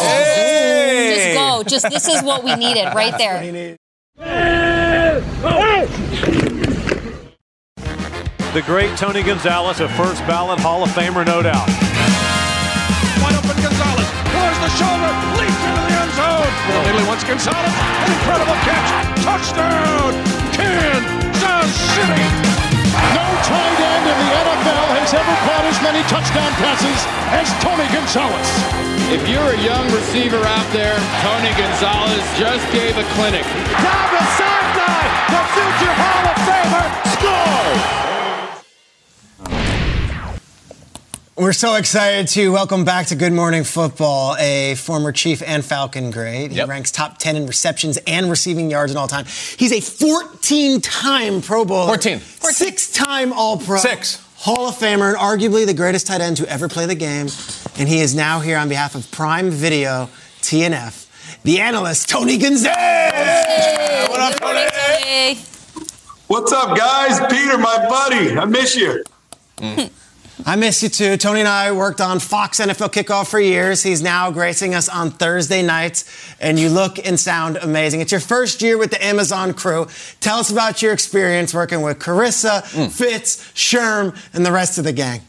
Just 1.16 1.34
go. 1.36 1.64
Just 1.68 1.90
this 1.90 2.08
is 2.08 2.24
what 2.24 2.44
we 2.44 2.56
needed 2.56 2.86
right 2.96 3.18
there. 3.18 3.78
The 8.54 8.64
great 8.66 8.98
Tony 8.98 9.22
Gonzalez, 9.22 9.80
a 9.80 9.88
first 9.90 10.26
ballot 10.26 10.60
Hall 10.60 10.84
of 10.84 10.90
Famer, 10.90 11.26
no 11.26 11.42
doubt. 11.44 11.68
Wide 13.22 13.36
open 13.38 13.62
Gonzalez. 13.62 14.10
Pours 14.34 14.58
the 14.58 14.70
shoulder. 14.74 15.12
Leaps 15.38 15.62
into 15.70 15.82
the 15.86 15.94
end 15.94 16.12
zone. 16.18 16.50
Will 16.68 16.84
Italy 16.90 17.06
wants 17.08 17.24
Gonzalez. 17.24 17.74
An 17.78 18.12
incredible 18.12 18.58
catch. 18.66 18.90
Touchdown. 19.22 20.12
Kansas 20.52 21.76
City. 21.94 22.59
No 23.16 23.26
tight 23.48 23.80
end 23.80 24.06
in 24.06 24.18
the 24.20 24.32
NFL 24.44 24.88
has 25.00 25.12
ever 25.14 25.36
caught 25.48 25.66
as 25.66 25.80
many 25.82 26.02
touchdown 26.12 26.52
passes 26.60 27.00
as 27.34 27.48
Tony 27.64 27.88
Gonzalez. 27.94 28.50
If 29.10 29.26
you're 29.28 29.56
a 29.56 29.62
young 29.62 29.90
receiver 29.90 30.42
out 30.46 30.70
there, 30.72 30.98
Tony 31.26 31.50
Gonzalez 31.58 32.22
just 32.38 32.66
gave 32.72 32.94
a 32.98 33.06
clinic. 33.18 33.46
Down 33.82 34.08
the 34.14 34.24
sideline, 34.38 35.14
the 35.34 35.42
future 35.56 35.94
Hall 35.98 36.24
of 36.30 36.38
Famer 36.46 36.88
scores. 37.18 38.19
We're 41.40 41.54
so 41.54 41.76
excited 41.76 42.28
to 42.30 42.50
welcome 42.52 42.84
back 42.84 43.08
to 43.08 43.16
Good 43.16 43.32
Morning 43.32 43.64
Football 43.64 44.36
a 44.40 44.76
former 44.76 45.14
Chief 45.14 45.42
and 45.42 45.64
Falcon 45.64 46.12
great. 46.12 46.52
He 46.52 46.58
Yep. 46.58 46.68
ranks 46.68 46.92
top 46.92 47.18
10 47.18 47.38
in 47.38 47.48
receptions 47.48 47.98
and 48.06 48.30
receiving 48.30 48.70
yards 48.70 48.92
in 48.92 48.98
all 48.98 49.08
time. 49.08 49.26
He's 49.56 49.72
a 49.72 49.80
14 49.80 50.82
time 50.82 51.42
Pro 51.42 51.64
Bowler. 51.64 51.88
14. 51.88 52.20
Six 52.52 52.90
time 52.90 53.32
All 53.32 53.58
Pro. 53.58 53.80
Six. 53.80 54.18
Hall 54.40 54.68
of 54.68 54.76
Famer 54.78 55.08
and 55.10 55.18
arguably 55.18 55.66
the 55.66 55.74
greatest 55.74 56.08
tight 56.08 56.20
end 56.20 56.36
to 56.38 56.50
ever 56.50 56.68
play 56.68 56.86
the 56.86 56.96
game. 56.96 57.30
And 57.78 57.88
he 57.88 58.02
is 58.02 58.14
now 58.14 58.42
here 58.42 58.58
on 58.58 58.68
behalf 58.68 58.94
of 58.96 59.10
Prime 59.10 59.50
Video 59.50 60.10
TNF, 60.42 61.06
the 61.44 61.62
analyst, 61.62 62.10
Tony 62.10 62.38
Gonzalez. 62.38 62.74
What 64.10 64.20
up, 64.20 64.36
Tony? 64.42 64.68
Tony. 64.70 65.40
What's 66.28 66.52
up, 66.52 66.76
guys? 66.78 67.18
Peter, 67.32 67.58
my 67.58 67.88
buddy. 67.88 68.38
I 68.38 68.44
miss 68.44 68.76
you. 68.76 69.04
Hmm. 69.58 69.84
I 70.46 70.56
miss 70.56 70.82
you 70.82 70.90
too. 70.90 71.18
Tony 71.18 71.42
and 71.42 71.50
I 71.50 71.72
worked 71.74 72.00
on 72.00 72.20
Fox 72.20 72.60
NFL 72.60 72.94
Kickoff 72.94 73.30
for 73.30 73.40
years. 73.40 73.84
He's 73.84 74.02
now 74.02 74.32
gracing 74.32 74.74
us 74.74 74.88
on 74.88 75.12
Thursday 75.12 75.62
nights, 75.62 76.06
and 76.40 76.58
you 76.58 76.70
look 76.70 76.98
and 77.06 77.20
sound 77.20 77.58
amazing. 77.58 78.00
It's 78.00 78.12
your 78.12 78.22
first 78.22 78.62
year 78.62 78.78
with 78.78 78.90
the 78.90 79.04
Amazon 79.04 79.54
crew. 79.54 79.88
Tell 80.22 80.40
us 80.40 80.50
about 80.50 80.82
your 80.82 80.94
experience 80.94 81.54
working 81.54 81.82
with 81.82 82.00
Charissa, 82.00 82.64
hmm. 82.74 82.88
Fitz, 82.88 83.52
Sherm, 83.52 84.18
and 84.34 84.46
the 84.46 84.52
rest 84.52 84.78
of 84.78 84.86
the 84.86 84.94
gang. 84.94 85.22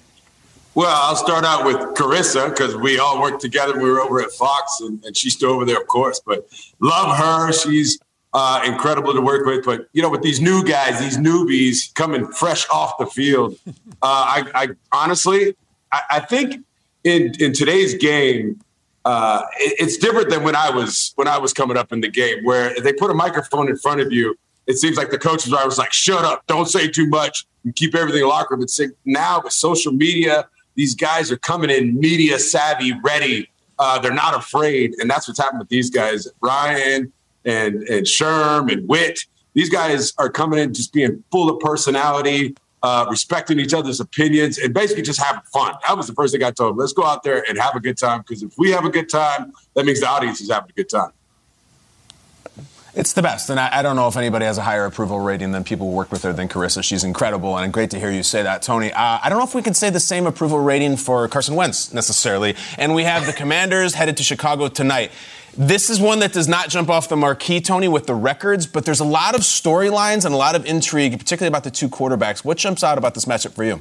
Well, 0.76 0.88
I'll 0.88 1.16
start 1.16 1.44
out 1.44 1.66
with 1.66 1.76
Charissa 1.96 2.48
because 2.48 2.76
we 2.76 3.00
all 3.00 3.20
worked 3.20 3.40
together. 3.40 3.76
We 3.76 3.90
were 3.90 4.00
over 4.00 4.20
at 4.20 4.30
Fox, 4.30 4.80
and, 4.80 5.04
and 5.04 5.16
she's 5.16 5.34
still 5.34 5.50
over 5.50 5.64
there, 5.64 5.80
of 5.80 5.88
course. 5.88 6.20
But 6.24 6.46
love 6.78 7.16
her. 7.16 7.52
She's 7.52 7.98
uh, 8.32 8.62
incredible 8.64 9.12
to 9.14 9.20
work 9.20 9.46
with. 9.46 9.64
But 9.64 9.88
you 9.92 10.02
know, 10.02 10.10
with 10.10 10.22
these 10.22 10.40
new 10.40 10.64
guys, 10.64 11.00
these 11.00 11.18
newbies 11.18 11.92
coming 11.94 12.26
fresh 12.32 12.66
off 12.70 12.96
the 12.98 13.06
field, 13.06 13.56
uh, 13.66 13.72
I, 14.02 14.44
I 14.54 14.68
honestly, 14.92 15.54
I, 15.92 16.00
I 16.10 16.20
think 16.20 16.64
in 17.04 17.32
in 17.40 17.52
today's 17.52 17.94
game, 17.94 18.60
uh, 19.04 19.42
it- 19.58 19.76
it's 19.80 19.96
different 19.96 20.30
than 20.30 20.42
when 20.44 20.54
I 20.56 20.70
was 20.70 21.12
when 21.16 21.28
I 21.28 21.38
was 21.38 21.52
coming 21.52 21.76
up 21.76 21.92
in 21.92 22.00
the 22.00 22.08
game, 22.08 22.44
where 22.44 22.74
they 22.80 22.92
put 22.92 23.10
a 23.10 23.14
microphone 23.14 23.68
in 23.68 23.76
front 23.76 24.00
of 24.00 24.12
you. 24.12 24.36
It 24.66 24.76
seems 24.76 24.96
like 24.96 25.10
the 25.10 25.18
coaches 25.18 25.52
are 25.52 25.60
always 25.60 25.78
like, 25.78 25.92
"Shut 25.92 26.24
up! 26.24 26.46
Don't 26.46 26.66
say 26.68 26.86
too 26.88 27.06
much. 27.08 27.46
And 27.64 27.74
keep 27.74 27.94
everything 27.94 28.24
locker 28.24 28.54
room." 28.54 28.60
But 28.64 28.86
now 29.04 29.40
with 29.42 29.52
social 29.52 29.90
media, 29.92 30.48
these 30.76 30.94
guys 30.94 31.32
are 31.32 31.36
coming 31.38 31.70
in 31.70 31.98
media 31.98 32.38
savvy, 32.38 32.92
ready. 33.02 33.48
Uh, 33.78 33.98
they're 33.98 34.12
not 34.14 34.34
afraid, 34.36 34.94
and 34.98 35.10
that's 35.10 35.26
what's 35.26 35.40
happened 35.40 35.58
with 35.60 35.70
these 35.70 35.90
guys. 35.90 36.28
Ryan 36.42 37.10
and 37.44 37.82
and 37.84 38.06
Sherm 38.06 38.72
and 38.72 38.88
Wit. 38.88 39.20
These 39.54 39.68
guys 39.68 40.12
are 40.18 40.30
coming 40.30 40.58
in 40.58 40.72
just 40.72 40.92
being 40.92 41.24
full 41.32 41.50
of 41.50 41.58
personality, 41.60 42.54
uh, 42.82 43.06
respecting 43.10 43.58
each 43.58 43.74
other's 43.74 44.00
opinions, 44.00 44.58
and 44.58 44.72
basically 44.72 45.02
just 45.02 45.20
having 45.20 45.42
fun. 45.52 45.74
That 45.86 45.96
was 45.96 46.06
the 46.06 46.14
first 46.14 46.32
thing 46.32 46.42
I 46.44 46.50
told 46.52 46.72
them. 46.72 46.78
Let's 46.78 46.92
go 46.92 47.04
out 47.04 47.22
there 47.22 47.44
and 47.48 47.58
have 47.58 47.74
a 47.74 47.80
good 47.80 47.98
time 47.98 48.20
because 48.20 48.42
if 48.42 48.52
we 48.56 48.70
have 48.70 48.84
a 48.84 48.90
good 48.90 49.08
time, 49.08 49.52
that 49.74 49.84
means 49.84 50.00
the 50.00 50.08
audience 50.08 50.40
is 50.40 50.50
having 50.50 50.70
a 50.70 50.74
good 50.74 50.88
time. 50.88 51.10
It's 52.92 53.12
the 53.12 53.22
best, 53.22 53.50
and 53.50 53.60
I, 53.60 53.78
I 53.78 53.82
don't 53.82 53.94
know 53.94 54.08
if 54.08 54.16
anybody 54.16 54.46
has 54.46 54.58
a 54.58 54.62
higher 54.62 54.84
approval 54.84 55.20
rating 55.20 55.52
than 55.52 55.62
people 55.62 55.88
who 55.88 55.94
work 55.94 56.10
with 56.10 56.24
her 56.24 56.32
than 56.32 56.48
Charissa. 56.48 56.82
She's 56.82 57.04
incredible, 57.04 57.56
and 57.56 57.72
great 57.72 57.90
to 57.90 58.00
hear 58.00 58.10
you 58.10 58.24
say 58.24 58.42
that, 58.42 58.62
Tony. 58.62 58.92
Uh, 58.92 59.20
I 59.22 59.28
don't 59.28 59.38
know 59.38 59.44
if 59.44 59.54
we 59.54 59.62
can 59.62 59.74
say 59.74 59.90
the 59.90 60.00
same 60.00 60.26
approval 60.26 60.58
rating 60.58 60.96
for 60.96 61.28
Carson 61.28 61.54
Wentz 61.54 61.92
necessarily. 61.92 62.56
And 62.78 62.92
we 62.92 63.04
have 63.04 63.26
the 63.26 63.32
Commanders 63.32 63.94
headed 64.00 64.16
to 64.16 64.24
Chicago 64.24 64.66
tonight. 64.66 65.12
This 65.56 65.88
is 65.88 66.00
one 66.00 66.18
that 66.18 66.32
does 66.32 66.48
not 66.48 66.68
jump 66.68 66.88
off 66.88 67.08
the 67.08 67.16
marquee, 67.16 67.60
Tony, 67.60 67.86
with 67.86 68.06
the 68.06 68.14
records, 68.14 68.66
but 68.66 68.84
there's 68.84 69.00
a 69.00 69.04
lot 69.04 69.36
of 69.36 69.42
storylines 69.42 70.24
and 70.24 70.34
a 70.34 70.38
lot 70.38 70.56
of 70.56 70.66
intrigue, 70.66 71.12
particularly 71.12 71.48
about 71.48 71.62
the 71.62 71.70
two 71.70 71.88
quarterbacks. 71.88 72.44
What 72.44 72.58
jumps 72.58 72.82
out 72.82 72.98
about 72.98 73.14
this 73.14 73.24
matchup 73.24 73.52
for 73.52 73.62
you? 73.62 73.80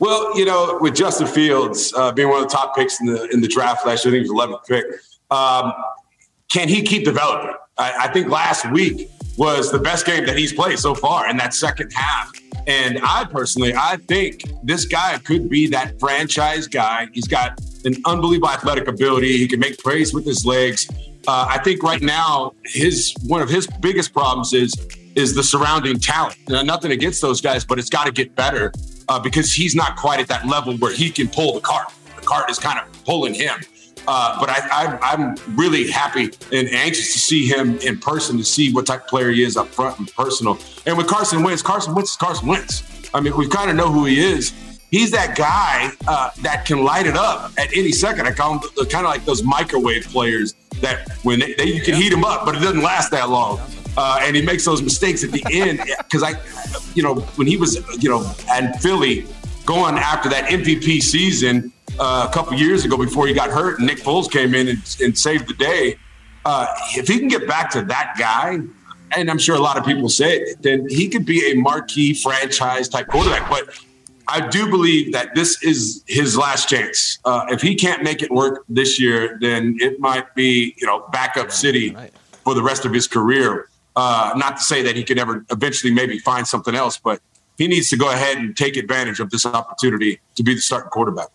Well, 0.00 0.36
you 0.38 0.44
know, 0.44 0.78
with 0.82 0.94
Justin 0.94 1.28
Fields 1.28 1.94
uh, 1.96 2.12
being 2.12 2.28
one 2.28 2.42
of 2.42 2.50
the 2.50 2.54
top 2.54 2.76
picks 2.76 3.00
in 3.00 3.06
the 3.06 3.28
in 3.28 3.40
the 3.40 3.48
draft 3.48 3.86
last 3.86 4.04
year, 4.04 4.12
I 4.12 4.18
think 4.18 4.26
he 4.26 4.30
was 4.30 4.48
11th 4.48 4.66
pick. 4.66 4.84
Um, 5.30 5.72
can 6.50 6.68
he 6.68 6.82
keep 6.82 7.04
developing? 7.04 7.54
I, 7.82 8.04
I 8.04 8.08
think 8.08 8.28
last 8.28 8.70
week 8.70 9.08
was 9.36 9.72
the 9.72 9.78
best 9.78 10.06
game 10.06 10.24
that 10.26 10.38
he's 10.38 10.52
played 10.52 10.78
so 10.78 10.94
far 10.94 11.28
in 11.28 11.36
that 11.38 11.54
second 11.54 11.92
half. 11.92 12.32
And 12.66 13.00
I 13.02 13.24
personally, 13.24 13.74
I 13.74 13.96
think 14.08 14.42
this 14.62 14.84
guy 14.84 15.18
could 15.18 15.48
be 15.48 15.66
that 15.68 15.98
franchise 15.98 16.68
guy. 16.68 17.08
He's 17.12 17.26
got 17.26 17.60
an 17.84 17.94
unbelievable 18.04 18.50
athletic 18.50 18.86
ability. 18.86 19.36
He 19.36 19.48
can 19.48 19.58
make 19.58 19.78
plays 19.78 20.14
with 20.14 20.24
his 20.24 20.46
legs. 20.46 20.88
Uh, 21.26 21.46
I 21.48 21.58
think 21.58 21.82
right 21.82 22.00
now, 22.00 22.52
his 22.64 23.14
one 23.26 23.42
of 23.42 23.48
his 23.48 23.66
biggest 23.80 24.12
problems 24.12 24.52
is 24.52 24.74
is 25.14 25.34
the 25.34 25.42
surrounding 25.42 25.98
talent. 25.98 26.36
Now, 26.48 26.62
nothing 26.62 26.92
against 26.92 27.20
those 27.20 27.40
guys, 27.40 27.64
but 27.64 27.78
it's 27.78 27.90
got 27.90 28.06
to 28.06 28.12
get 28.12 28.34
better 28.34 28.72
uh, 29.08 29.18
because 29.18 29.52
he's 29.52 29.74
not 29.74 29.96
quite 29.96 30.20
at 30.20 30.28
that 30.28 30.46
level 30.46 30.76
where 30.78 30.92
he 30.92 31.10
can 31.10 31.28
pull 31.28 31.54
the 31.54 31.60
cart. 31.60 31.88
The 32.16 32.22
cart 32.22 32.50
is 32.50 32.58
kind 32.58 32.78
of 32.78 33.04
pulling 33.04 33.34
him. 33.34 33.60
Uh, 34.06 34.38
but 34.40 34.48
I, 34.50 34.98
I'm 35.02 35.36
really 35.56 35.90
happy 35.90 36.30
and 36.50 36.68
anxious 36.70 37.12
to 37.12 37.18
see 37.18 37.46
him 37.46 37.78
in 37.78 37.98
person 37.98 38.36
to 38.38 38.44
see 38.44 38.72
what 38.72 38.86
type 38.86 39.02
of 39.02 39.06
player 39.08 39.30
he 39.30 39.44
is 39.44 39.56
up 39.56 39.68
front 39.68 39.98
and 39.98 40.12
personal. 40.14 40.58
And 40.86 40.96
with 40.96 41.06
Carson 41.06 41.42
Wentz, 41.42 41.62
Carson 41.62 41.94
Wentz 41.94 42.12
is 42.12 42.16
Carson 42.16 42.48
Wentz. 42.48 42.82
I 43.14 43.20
mean, 43.20 43.36
we 43.36 43.48
kind 43.48 43.70
of 43.70 43.76
know 43.76 43.90
who 43.92 44.04
he 44.06 44.20
is. 44.20 44.52
He's 44.90 45.10
that 45.12 45.36
guy 45.36 45.90
uh, 46.06 46.30
that 46.42 46.66
can 46.66 46.84
light 46.84 47.06
it 47.06 47.16
up 47.16 47.52
at 47.58 47.74
any 47.74 47.92
second. 47.92 48.26
I 48.26 48.32
call 48.32 48.58
him 48.58 48.60
kind 48.90 49.06
of 49.06 49.10
like 49.10 49.24
those 49.24 49.42
microwave 49.42 50.04
players 50.04 50.54
that 50.80 51.10
when 51.22 51.38
they, 51.38 51.54
they, 51.54 51.64
you 51.64 51.80
can 51.80 51.94
heat 51.94 52.12
him 52.12 52.24
up, 52.24 52.44
but 52.44 52.54
it 52.56 52.58
doesn't 52.58 52.82
last 52.82 53.10
that 53.12 53.30
long. 53.30 53.58
Uh, 53.96 54.20
and 54.22 54.34
he 54.36 54.42
makes 54.42 54.64
those 54.64 54.82
mistakes 54.82 55.22
at 55.24 55.30
the 55.30 55.42
end 55.50 55.80
because 55.98 56.22
I, 56.22 56.34
you 56.94 57.02
know, 57.02 57.16
when 57.36 57.46
he 57.46 57.56
was, 57.56 57.76
you 58.02 58.10
know, 58.10 58.30
at 58.50 58.80
Philly 58.82 59.26
going 59.64 59.96
after 59.96 60.28
that 60.28 60.50
MVP 60.50 61.02
season 61.02 61.72
uh, 61.98 62.26
a 62.28 62.32
couple 62.32 62.54
years 62.54 62.84
ago 62.84 62.96
before 62.96 63.26
he 63.26 63.34
got 63.34 63.50
hurt 63.50 63.78
and 63.78 63.86
Nick 63.86 63.98
Foles 63.98 64.30
came 64.30 64.54
in 64.54 64.68
and, 64.68 64.96
and 65.00 65.18
saved 65.18 65.48
the 65.48 65.54
day. 65.54 65.96
Uh, 66.44 66.66
if 66.96 67.06
he 67.06 67.18
can 67.18 67.28
get 67.28 67.46
back 67.46 67.70
to 67.70 67.82
that 67.82 68.14
guy, 68.18 68.58
and 69.16 69.30
I'm 69.30 69.38
sure 69.38 69.54
a 69.56 69.60
lot 69.60 69.76
of 69.76 69.84
people 69.84 70.08
say 70.08 70.38
it, 70.38 70.62
then 70.62 70.88
he 70.88 71.08
could 71.08 71.26
be 71.26 71.52
a 71.52 71.54
marquee 71.54 72.14
franchise 72.14 72.88
type 72.88 73.08
quarterback. 73.08 73.48
But 73.48 73.78
I 74.26 74.48
do 74.48 74.68
believe 74.70 75.12
that 75.12 75.34
this 75.34 75.62
is 75.62 76.02
his 76.06 76.36
last 76.36 76.68
chance. 76.68 77.18
Uh, 77.24 77.46
if 77.50 77.60
he 77.60 77.74
can't 77.74 78.02
make 78.02 78.22
it 78.22 78.30
work 78.30 78.64
this 78.68 78.98
year, 78.98 79.38
then 79.40 79.76
it 79.80 80.00
might 80.00 80.34
be, 80.34 80.74
you 80.78 80.86
know, 80.86 81.06
backup 81.12 81.52
city 81.52 81.96
for 82.44 82.54
the 82.54 82.62
rest 82.62 82.84
of 82.84 82.92
his 82.92 83.06
career. 83.06 83.68
Uh, 83.94 84.32
not 84.36 84.56
to 84.56 84.62
say 84.62 84.82
that 84.82 84.96
he 84.96 85.04
could 85.04 85.18
ever 85.18 85.44
eventually 85.50 85.92
maybe 85.92 86.18
find 86.18 86.46
something 86.46 86.74
else, 86.74 86.98
but 86.98 87.20
he 87.58 87.68
needs 87.68 87.90
to 87.90 87.96
go 87.96 88.10
ahead 88.10 88.38
and 88.38 88.56
take 88.56 88.76
advantage 88.76 89.20
of 89.20 89.30
this 89.30 89.44
opportunity 89.44 90.18
to 90.34 90.42
be 90.42 90.54
the 90.54 90.60
starting 90.60 90.88
quarterback. 90.90 91.28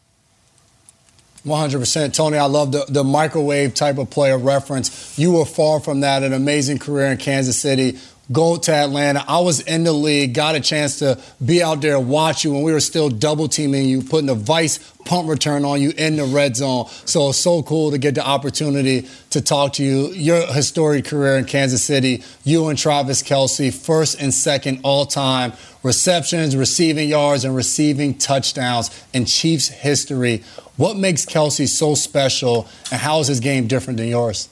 100%. 1.47 2.13
Tony, 2.13 2.37
I 2.37 2.45
love 2.45 2.71
the, 2.71 2.85
the 2.87 3.03
microwave 3.03 3.73
type 3.73 3.97
of 3.97 4.09
player 4.09 4.37
reference. 4.37 5.17
You 5.17 5.33
were 5.33 5.45
far 5.45 5.79
from 5.79 6.01
that, 6.01 6.23
an 6.23 6.33
amazing 6.33 6.79
career 6.79 7.07
in 7.07 7.17
Kansas 7.17 7.59
City. 7.59 7.97
Go 8.29 8.57
to 8.57 8.73
Atlanta. 8.73 9.23
I 9.25 9.39
was 9.39 9.61
in 9.61 9.85
the 9.85 9.93
league, 9.93 10.33
got 10.33 10.55
a 10.55 10.59
chance 10.59 10.99
to 10.99 11.17
be 11.43 11.63
out 11.63 11.79
there, 11.79 11.97
watch 11.97 12.43
you 12.43 12.51
when 12.51 12.61
we 12.61 12.73
were 12.73 12.81
still 12.81 13.09
double 13.09 13.47
teaming 13.47 13.87
you, 13.87 14.01
putting 14.01 14.25
the 14.25 14.35
vice 14.35 14.79
punt 15.05 15.29
return 15.29 15.63
on 15.63 15.81
you 15.81 15.93
in 15.97 16.17
the 16.17 16.25
red 16.25 16.57
zone. 16.57 16.87
So 17.05 17.29
it's 17.29 17.37
so 17.37 17.63
cool 17.63 17.91
to 17.91 17.97
get 17.97 18.15
the 18.15 18.27
opportunity 18.27 19.07
to 19.29 19.41
talk 19.41 19.73
to 19.73 19.83
you. 19.83 20.07
Your 20.09 20.45
historic 20.45 21.05
career 21.05 21.37
in 21.37 21.45
Kansas 21.45 21.81
City, 21.81 22.21
you 22.43 22.67
and 22.67 22.77
Travis 22.77 23.23
Kelce, 23.23 23.73
first 23.73 24.21
and 24.21 24.33
second 24.33 24.81
all 24.83 25.05
time 25.05 25.53
receptions, 25.83 26.55
receiving 26.55 27.07
yards, 27.07 27.45
and 27.45 27.55
receiving 27.55 28.13
touchdowns 28.13 28.91
in 29.13 29.23
Chiefs 29.23 29.69
history. 29.69 30.43
What 30.77 30.95
makes 30.95 31.25
Kelce 31.25 31.67
so 31.67 31.95
special, 31.95 32.67
and 32.91 33.01
how 33.01 33.19
is 33.19 33.27
his 33.27 33.39
game 33.39 33.67
different 33.67 33.97
than 33.97 34.07
yours? 34.07 34.47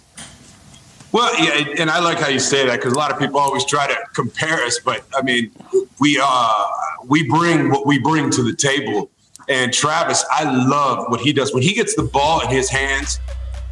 Well, 1.12 1.32
yeah, 1.42 1.76
and 1.78 1.90
I 1.90 2.00
like 2.00 2.18
how 2.20 2.28
you 2.28 2.40
say 2.40 2.66
that 2.66 2.76
because 2.76 2.92
a 2.92 2.98
lot 2.98 3.12
of 3.12 3.20
people 3.20 3.40
always 3.40 3.64
try 3.64 3.88
to 3.88 3.96
compare 4.14 4.62
us, 4.64 4.80
but 4.84 5.06
I 5.16 5.22
mean, 5.22 5.52
we 6.00 6.20
uh, 6.22 6.66
we 7.06 7.30
bring 7.30 7.70
what 7.70 7.86
we 7.86 8.00
bring 8.00 8.32
to 8.32 8.44
the 8.44 8.54
table. 8.54 9.10
And 9.48 9.72
Travis, 9.72 10.26
I 10.32 10.44
love 10.44 11.06
what 11.10 11.22
he 11.22 11.32
does 11.32 11.54
when 11.54 11.62
he 11.62 11.74
gets 11.74 11.96
the 11.96 12.04
ball 12.04 12.42
in 12.42 12.50
his 12.50 12.68
hands 12.70 13.20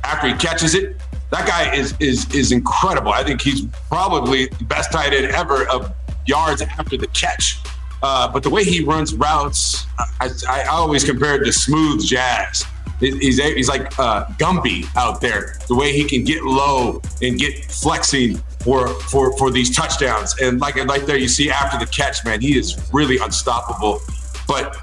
after 0.04 0.28
he 0.28 0.36
catches 0.36 0.76
it. 0.76 0.96
That 1.32 1.48
guy 1.48 1.74
is 1.74 1.96
is 2.00 2.34
is 2.34 2.52
incredible. 2.52 3.12
I 3.12 3.24
think 3.24 3.42
he's 3.42 3.66
probably 3.90 4.46
the 4.48 4.66
best 4.66 4.92
tight 4.92 5.14
end 5.14 5.26
ever 5.32 5.68
of 5.70 5.92
yards 6.28 6.62
after 6.62 6.96
the 6.98 7.08
catch. 7.08 7.58
Uh, 8.04 8.28
but 8.28 8.44
the 8.44 8.50
way 8.50 8.66
he 8.66 8.84
runs 8.84 9.16
routes, 9.16 9.86
I, 10.20 10.30
I, 10.50 10.64
always 10.66 11.06
compare 11.06 11.42
it 11.42 11.46
to 11.46 11.54
smooth 11.54 12.06
jazz. 12.06 12.66
He's, 13.00 13.42
he's 13.42 13.70
like 13.70 13.98
uh, 13.98 14.26
Gumby 14.38 14.94
out 14.98 15.22
there. 15.22 15.56
The 15.70 15.76
way 15.76 15.94
he 15.94 16.04
can 16.04 16.26
get 16.26 16.44
low 16.44 17.02
and 17.22 17.40
get 17.40 17.64
flexing 17.72 18.36
for 18.60 18.90
for 18.90 19.38
for 19.38 19.52
these 19.52 19.74
touchdowns. 19.74 20.36
And 20.42 20.60
like 20.60 20.76
like 20.86 21.06
there, 21.06 21.18
you 21.18 21.30
see 21.30 21.50
after 21.50 21.80
the 21.80 21.90
catch, 21.90 22.26
man, 22.26 22.42
he 22.42 22.58
is 22.58 22.90
really 22.92 23.20
unstoppable. 23.20 24.02
But 24.50 24.78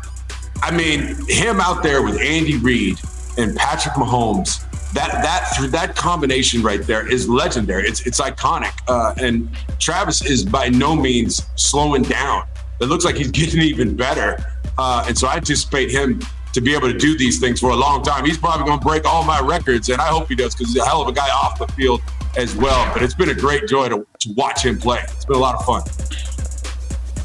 I 0.63 0.71
mean, 0.71 1.17
him 1.29 1.61
out 1.61 1.83
there 1.83 2.03
with 2.03 2.19
Andy 2.21 2.57
Reid 2.57 2.99
and 3.37 3.55
Patrick 3.55 3.95
Mahomes, 3.95 4.65
that 4.93 5.11
that 5.23 5.71
that 5.71 5.95
combination 5.95 6.63
right 6.63 6.83
there 6.87 7.07
is 7.07 7.29
legendary. 7.29 7.87
It's 7.87 8.07
it's 8.07 8.21
iconic. 8.21 8.73
Uh, 8.89 9.15
and 9.19 9.51
Travis 9.79 10.25
is 10.25 10.43
by 10.43 10.71
no 10.71 10.97
means 10.97 11.43
slowing 11.57 12.03
down. 12.03 12.45
It 12.81 12.87
looks 12.87 13.05
like 13.05 13.17
he's 13.17 13.31
getting 13.31 13.61
even 13.63 13.97
better. 13.97 14.45
Uh, 14.79 15.05
and 15.07 15.17
so 15.17 15.29
I 15.29 15.37
anticipate 15.37 15.91
him 15.91 16.21
to 16.53 16.61
be 16.61 16.75
able 16.75 16.91
to 16.91 16.99
do 16.99 17.17
these 17.17 17.39
things 17.39 17.61
for 17.61 17.71
a 17.71 17.77
long 17.77 18.03
time. 18.03 18.25
He's 18.25 18.39
probably 18.39 18.67
going 18.67 18.81
to 18.81 18.85
break 18.85 19.05
all 19.05 19.25
my 19.25 19.41
records, 19.41 19.89
and 19.89 20.01
I 20.01 20.09
hope 20.09 20.29
he 20.29 20.35
does 20.35 20.55
because 20.55 20.73
he's 20.73 20.83
a 20.83 20.87
hell 20.87 21.03
of 21.03 21.09
a 21.09 21.13
guy 21.13 21.29
off 21.31 21.59
the 21.59 21.67
field 21.69 22.03
as 22.37 22.57
well. 22.57 22.93
But 22.93 23.03
it's 23.03 23.15
been 23.15 23.31
a 23.31 23.35
great 23.35 23.69
joy 23.69 23.89
to, 23.89 24.07
to 24.21 24.33
watch 24.33 24.65
him 24.65 24.79
play. 24.79 25.01
It's 25.05 25.25
been 25.25 25.37
a 25.37 25.41
lot 25.41 25.55
of 25.55 25.65
fun. 25.65 25.83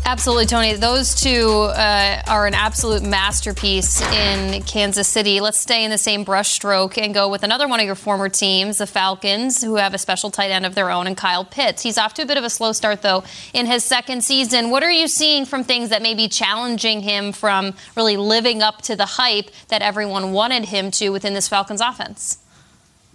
Absolutely, 0.08 0.46
Tony. 0.46 0.74
Those 0.76 1.16
two 1.16 1.50
uh, 1.50 2.22
are 2.28 2.46
an 2.46 2.54
absolute 2.54 3.02
masterpiece 3.02 4.04
in 4.12 4.62
Kansas 4.62 5.08
City. 5.08 5.42
Let's 5.42 5.58
stay 5.58 5.84
in 5.84 5.90
the 5.90 5.98
same 5.98 6.24
brushstroke 6.24 7.00
and 7.00 7.12
go 7.12 7.28
with 7.28 7.42
another 7.42 7.68
one 7.68 7.80
of 7.80 7.88
your 7.88 7.96
former 7.96 8.30
teams, 8.30 8.78
the 8.78 8.86
Falcons, 8.86 9.64
who 9.64 9.78
have 9.78 9.96
a 9.96 9.98
special 9.98 10.30
tight 10.30 10.52
end 10.52 10.64
of 10.64 10.76
their 10.76 10.92
own, 10.92 11.08
and 11.08 11.18
Kyle 11.18 11.44
Pitts. 11.44 11.82
He's 11.82 11.98
off 11.98 12.14
to 12.14 12.22
a 12.22 12.26
bit 12.28 12.38
of 12.38 12.44
a 12.44 12.52
slow 12.52 12.72
start, 12.72 13.02
though, 13.02 13.24
in 13.52 13.66
his 13.66 13.84
second 13.84 14.24
season. 14.24 14.70
What 14.70 14.84
are 14.84 14.92
you 14.92 15.08
seeing 15.08 15.44
from 15.44 15.64
things 15.64 15.90
that 15.90 16.04
may 16.04 16.14
be 16.14 16.28
challenging 16.28 17.02
him 17.02 17.32
from 17.32 17.74
really 17.98 18.16
living 18.16 18.62
up 18.62 18.84
to 18.84 18.96
the 18.96 19.08
hype 19.08 19.50
that 19.70 19.82
everyone 19.82 20.34
wanted 20.34 20.66
him 20.66 20.92
to 20.92 21.10
within 21.10 21.34
this 21.34 21.48
Falcons 21.48 21.82
offense? 21.82 22.38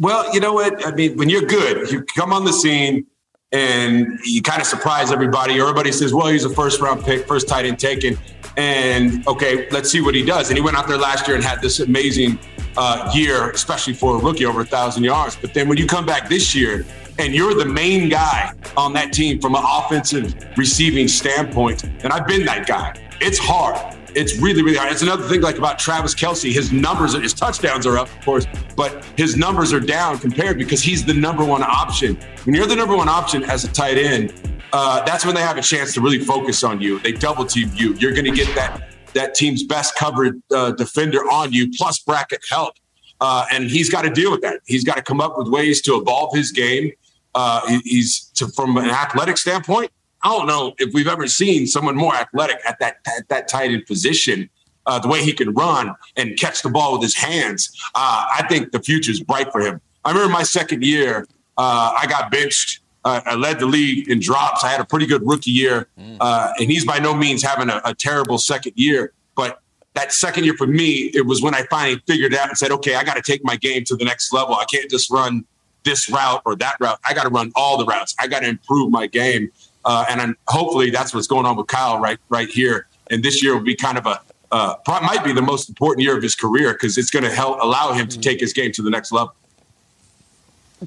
Well, 0.00 0.35
you 0.35 0.40
know 0.40 0.55
what? 0.55 0.85
I 0.85 0.90
mean, 0.90 1.16
when 1.16 1.29
you're 1.29 1.46
good, 1.46 1.88
you 1.92 2.03
come 2.03 2.33
on 2.33 2.44
the 2.44 2.53
scene 2.53 3.07
and 3.53 4.19
you 4.25 4.43
kind 4.43 4.61
of 4.61 4.67
surprise 4.67 5.11
everybody. 5.11 5.61
Everybody 5.61 5.93
says, 5.93 6.15
well, 6.15 6.29
he's 6.29 6.45
a 6.45 6.51
first 6.51 6.81
round 6.81 7.05
pick, 7.05 7.27
first 7.27 7.49
tight 7.49 7.65
end 7.65 7.79
taken. 7.79 8.19
And 8.57 9.27
okay, 9.27 9.69
let's 9.71 9.91
see 9.91 10.01
what 10.01 10.15
he 10.15 10.25
does. 10.25 10.51
And 10.51 10.57
he 10.57 10.63
went 10.63 10.77
out 10.77 10.87
there 10.87 10.99
last 10.99 11.27
year 11.27 11.37
and 11.37 11.45
had 11.45 11.61
this 11.61 11.81
amazing 11.81 12.39
uh, 12.77 13.11
year, 13.15 13.51
especially 13.51 13.95
for 13.95 14.17
a 14.17 14.19
rookie, 14.19 14.45
over 14.45 14.61
a 14.61 14.65
thousand 14.65 15.05
yards. 15.05 15.37
But 15.37 15.55
then 15.55 15.69
when 15.69 15.79
you 15.79 15.87
come 15.87 16.07
back 16.07 16.29
this 16.29 16.55
year 16.55 16.85
and 17.19 17.35
you're 17.35 17.55
the 17.55 17.67
main 17.67 18.09
guy 18.09 18.53
on 18.77 18.93
that 18.95 19.13
team 19.13 19.41
from 19.41 19.55
an 19.55 19.63
offensive 19.65 20.35
receiving 20.57 21.09
standpoint, 21.09 21.85
and 21.85 22.13
I've 22.13 22.27
been 22.27 22.45
that 22.47 22.67
guy, 22.67 22.95
it's 23.21 23.39
hard 23.39 23.97
it's 24.16 24.38
really, 24.38 24.62
really 24.62 24.77
hard. 24.77 24.92
It's 24.92 25.03
another 25.03 25.27
thing 25.29 25.40
like 25.40 25.59
about 25.59 25.79
Travis 25.79 26.14
Kelce. 26.14 26.53
His 26.53 26.73
numbers, 26.73 27.14
his 27.14 27.35
touchdowns 27.35 27.87
are 27.87 27.99
up, 27.99 28.09
of 28.09 28.25
course, 28.25 28.46
but 28.77 29.05
his 29.16 29.37
numbers 29.37 29.73
are 29.73 29.81
down 29.81 30.18
compared 30.18 30.59
because 30.59 30.83
he's 30.83 31.05
the 31.05 31.14
number 31.14 31.44
one 31.44 31.62
option. 31.62 32.16
When 32.44 32.55
you're 32.55 32.66
the 32.66 32.77
number 32.77 32.96
one 32.96 33.09
option 33.09 33.44
as 33.44 33.64
a 33.64 33.73
tight 33.73 33.99
end, 33.99 34.33
uh, 34.73 35.05
that's 35.05 35.25
when 35.25 35.35
they 35.35 35.40
have 35.40 35.57
a 35.57 35.62
chance 35.62 35.94
to 35.94 36.01
really 36.01 36.18
focus 36.18 36.62
on 36.62 36.81
you. 36.81 36.99
They 37.01 37.12
double 37.12 37.44
team 37.44 37.70
you. 37.75 37.94
You're 37.94 38.12
going 38.12 38.25
to 38.25 38.31
get 38.31 38.55
that 38.55 38.87
that 39.14 39.35
team's 39.35 39.64
best 39.64 39.96
covered 39.96 40.40
uh, 40.55 40.73
defender 40.73 41.18
on 41.31 41.53
you, 41.53 41.70
plus 41.77 41.99
bracket 41.99 42.40
help. 42.49 42.75
Uh, 43.20 43.44
and 43.53 43.64
he's 43.64 43.90
got 43.90 44.03
to 44.03 44.11
deal 44.11 44.31
with 44.31 44.40
that. 44.40 44.61
He's 44.66 44.85
got 44.85 44.96
to 44.96 45.03
come 45.03 45.20
up 45.20 45.37
with 45.37 45.49
ways 45.49 45.83
to 45.83 45.96
evolve 45.96 46.35
his 46.35 46.53
game. 46.53 46.92
Uh, 47.35 47.79
he's 47.85 48.31
to, 48.35 48.49
from 48.49 48.77
an 48.77 48.88
athletic 48.88 49.37
standpoint. 49.37 49.90
I 50.23 50.29
don't 50.29 50.47
know 50.47 50.75
if 50.79 50.93
we've 50.93 51.09
ever 51.09 51.27
seen 51.27 51.67
someone 51.67 51.97
more 51.97 52.15
athletic 52.15 52.59
at 52.67 52.79
that 52.81 52.99
at 53.19 53.29
that 53.29 53.49
tight 53.49 53.71
end 53.71 53.87
position. 53.87 54.51
Uh, 54.87 54.99
the 54.99 55.09
way 55.09 55.23
he 55.23 55.33
can 55.33 55.53
run 55.53 55.95
and 56.17 56.39
catch 56.39 56.63
the 56.63 56.71
ball 56.71 56.93
with 56.93 57.03
his 57.03 57.15
hands, 57.15 57.71
uh, 57.95 58.25
I 58.33 58.47
think 58.49 58.73
the 58.73 58.81
future 58.81 59.13
is 59.13 59.21
bright 59.21 59.53
for 59.53 59.61
him. 59.61 59.81
I 60.05 60.11
remember 60.11 60.33
my 60.33 60.43
second 60.43 60.83
year, 60.83 61.27
uh, 61.59 61.93
I 61.97 62.07
got 62.09 62.31
benched. 62.31 62.81
Uh, 63.05 63.21
I 63.25 63.35
led 63.35 63.61
the 63.61 63.67
league 63.67 64.09
in 64.09 64.21
drops. 64.21 64.65
I 64.65 64.69
had 64.69 64.81
a 64.81 64.85
pretty 64.85 65.07
good 65.07 65.23
rookie 65.27 65.51
year, 65.51 65.89
mm. 65.99 66.17
uh, 66.21 66.53
and 66.59 66.71
he's 66.71 66.85
by 66.85 66.99
no 66.99 67.15
means 67.15 67.43
having 67.43 67.69
a, 67.69 67.81
a 67.85 67.95
terrible 67.95 68.39
second 68.39 68.73
year. 68.77 69.13
But 69.37 69.61
that 69.95 70.13
second 70.13 70.45
year 70.45 70.55
for 70.55 70.67
me, 70.67 71.11
it 71.15 71.27
was 71.27 71.43
when 71.43 71.55
I 71.55 71.65
finally 71.71 72.03
figured 72.07 72.35
out 72.35 72.49
and 72.49 72.57
said, 72.57 72.71
okay, 72.73 72.95
I 72.95 73.05
got 73.05 73.15
to 73.15 73.23
take 73.23 73.45
my 73.45 73.57
game 73.57 73.85
to 73.85 73.97
the 73.97 74.05
next 74.05 74.33
level. 74.33 74.55
I 74.55 74.65
can't 74.65 74.91
just 74.91 75.11
run 75.11 75.45
this 75.85 76.11
route 76.11 76.43
or 76.45 76.57
that 76.57 76.77
route. 76.81 76.99
I 77.05 77.15
got 77.15 77.25
to 77.25 77.31
run 77.31 77.53
all 77.57 77.79
the 77.79 77.87
routes. 77.87 78.15
I 78.19 78.27
got 78.27 78.41
to 78.41 78.49
improve 78.49 78.91
my 78.91 79.07
game. 79.07 79.51
Uh, 79.85 80.05
and 80.09 80.37
hopefully 80.49 80.90
that's 80.90 81.14
what's 81.14 81.27
going 81.27 81.47
on 81.47 81.57
with 81.57 81.66
Kyle 81.66 81.99
right 81.99 82.19
right 82.29 82.49
here. 82.49 82.87
And 83.11 83.23
this 83.23 83.43
year 83.43 83.55
will 83.55 83.64
be 83.64 83.75
kind 83.75 83.99
of 83.99 84.07
a 84.07 84.21
uh, 84.53 84.75
might 84.87 85.23
be 85.25 85.33
the 85.33 85.43
most 85.43 85.69
important 85.69 86.05
year 86.05 86.16
of 86.16 86.23
his 86.23 86.35
career 86.35 86.73
because 86.73 86.99
it's 86.99 87.11
going 87.11 87.25
to 87.25 87.31
help 87.31 87.62
allow 87.62 87.93
him 87.93 88.09
to 88.09 88.19
take 88.19 88.40
his 88.40 88.53
game 88.53 88.73
to 88.73 88.83
the 88.83 88.90
next 88.90 89.12
level. 89.12 89.35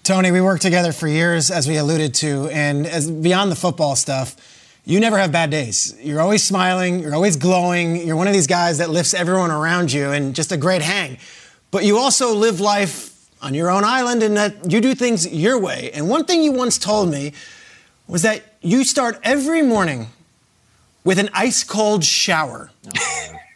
Tony, 0.01 0.31
we 0.31 0.41
worked 0.41 0.63
together 0.63 0.91
for 0.91 1.07
years, 1.07 1.51
as 1.51 1.67
we 1.67 1.77
alluded 1.77 2.15
to, 2.15 2.49
and 2.49 2.87
as 2.87 3.09
beyond 3.09 3.51
the 3.51 3.55
football 3.55 3.95
stuff, 3.95 4.35
you 4.85 4.99
never 4.99 5.17
have 5.17 5.31
bad 5.31 5.51
days. 5.51 5.95
You're 6.01 6.19
always 6.19 6.43
smiling. 6.43 6.99
You're 6.99 7.13
always 7.13 7.37
glowing. 7.37 8.05
You're 8.05 8.15
one 8.15 8.27
of 8.27 8.33
these 8.33 8.47
guys 8.47 8.79
that 8.79 8.89
lifts 8.89 9.13
everyone 9.13 9.51
around 9.51 9.93
you, 9.93 10.09
and 10.11 10.35
just 10.35 10.51
a 10.51 10.57
great 10.57 10.81
hang. 10.81 11.19
But 11.69 11.85
you 11.85 11.97
also 11.97 12.33
live 12.33 12.59
life 12.59 13.11
on 13.41 13.53
your 13.53 13.69
own 13.69 13.83
island, 13.83 14.23
and 14.23 14.35
that 14.35 14.71
you 14.71 14.81
do 14.81 14.95
things 14.95 15.31
your 15.31 15.59
way. 15.59 15.91
And 15.93 16.09
one 16.09 16.25
thing 16.25 16.41
you 16.41 16.51
once 16.51 16.79
told 16.79 17.09
me 17.09 17.33
was 18.07 18.21
that 18.23 18.43
you 18.61 18.83
start 18.83 19.19
every 19.23 19.61
morning 19.61 20.07
with 21.03 21.19
an 21.19 21.29
ice 21.33 21.63
cold 21.63 22.03
shower. 22.03 22.71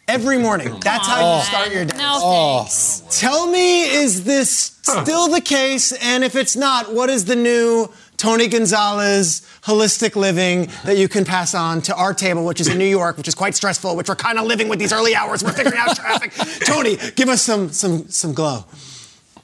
Every 0.08 0.38
morning. 0.38 0.80
That's 0.80 1.06
how 1.06 1.36
you 1.36 1.44
start 1.44 1.70
your 1.70 1.84
day. 1.84 1.98
No 1.98 2.18
oh. 2.22 2.58
thanks. 2.60 3.20
Tell 3.20 3.46
me, 3.46 3.82
is 3.82 4.24
this 4.24 4.78
still 4.80 5.28
the 5.28 5.42
case? 5.42 5.92
And 5.92 6.24
if 6.24 6.34
it's 6.34 6.56
not, 6.56 6.94
what 6.94 7.10
is 7.10 7.26
the 7.26 7.36
new 7.36 7.92
Tony 8.16 8.48
Gonzalez 8.48 9.42
holistic 9.62 10.16
living 10.16 10.70
that 10.84 10.96
you 10.96 11.08
can 11.08 11.26
pass 11.26 11.54
on 11.54 11.82
to 11.82 11.94
our 11.94 12.14
table, 12.14 12.46
which 12.46 12.58
is 12.58 12.68
in 12.68 12.78
New 12.78 12.86
York, 12.86 13.18
which 13.18 13.28
is 13.28 13.34
quite 13.34 13.54
stressful, 13.54 13.96
which 13.96 14.08
we're 14.08 14.16
kind 14.16 14.38
of 14.38 14.46
living 14.46 14.68
with 14.68 14.78
these 14.78 14.94
early 14.94 15.14
hours. 15.14 15.44
We're 15.44 15.52
figuring 15.52 15.78
out 15.78 15.94
traffic. 15.94 16.32
Tony, 16.66 16.96
give 17.14 17.28
us 17.28 17.42
some 17.42 17.68
some 17.70 18.08
some 18.08 18.32
glow. 18.32 18.64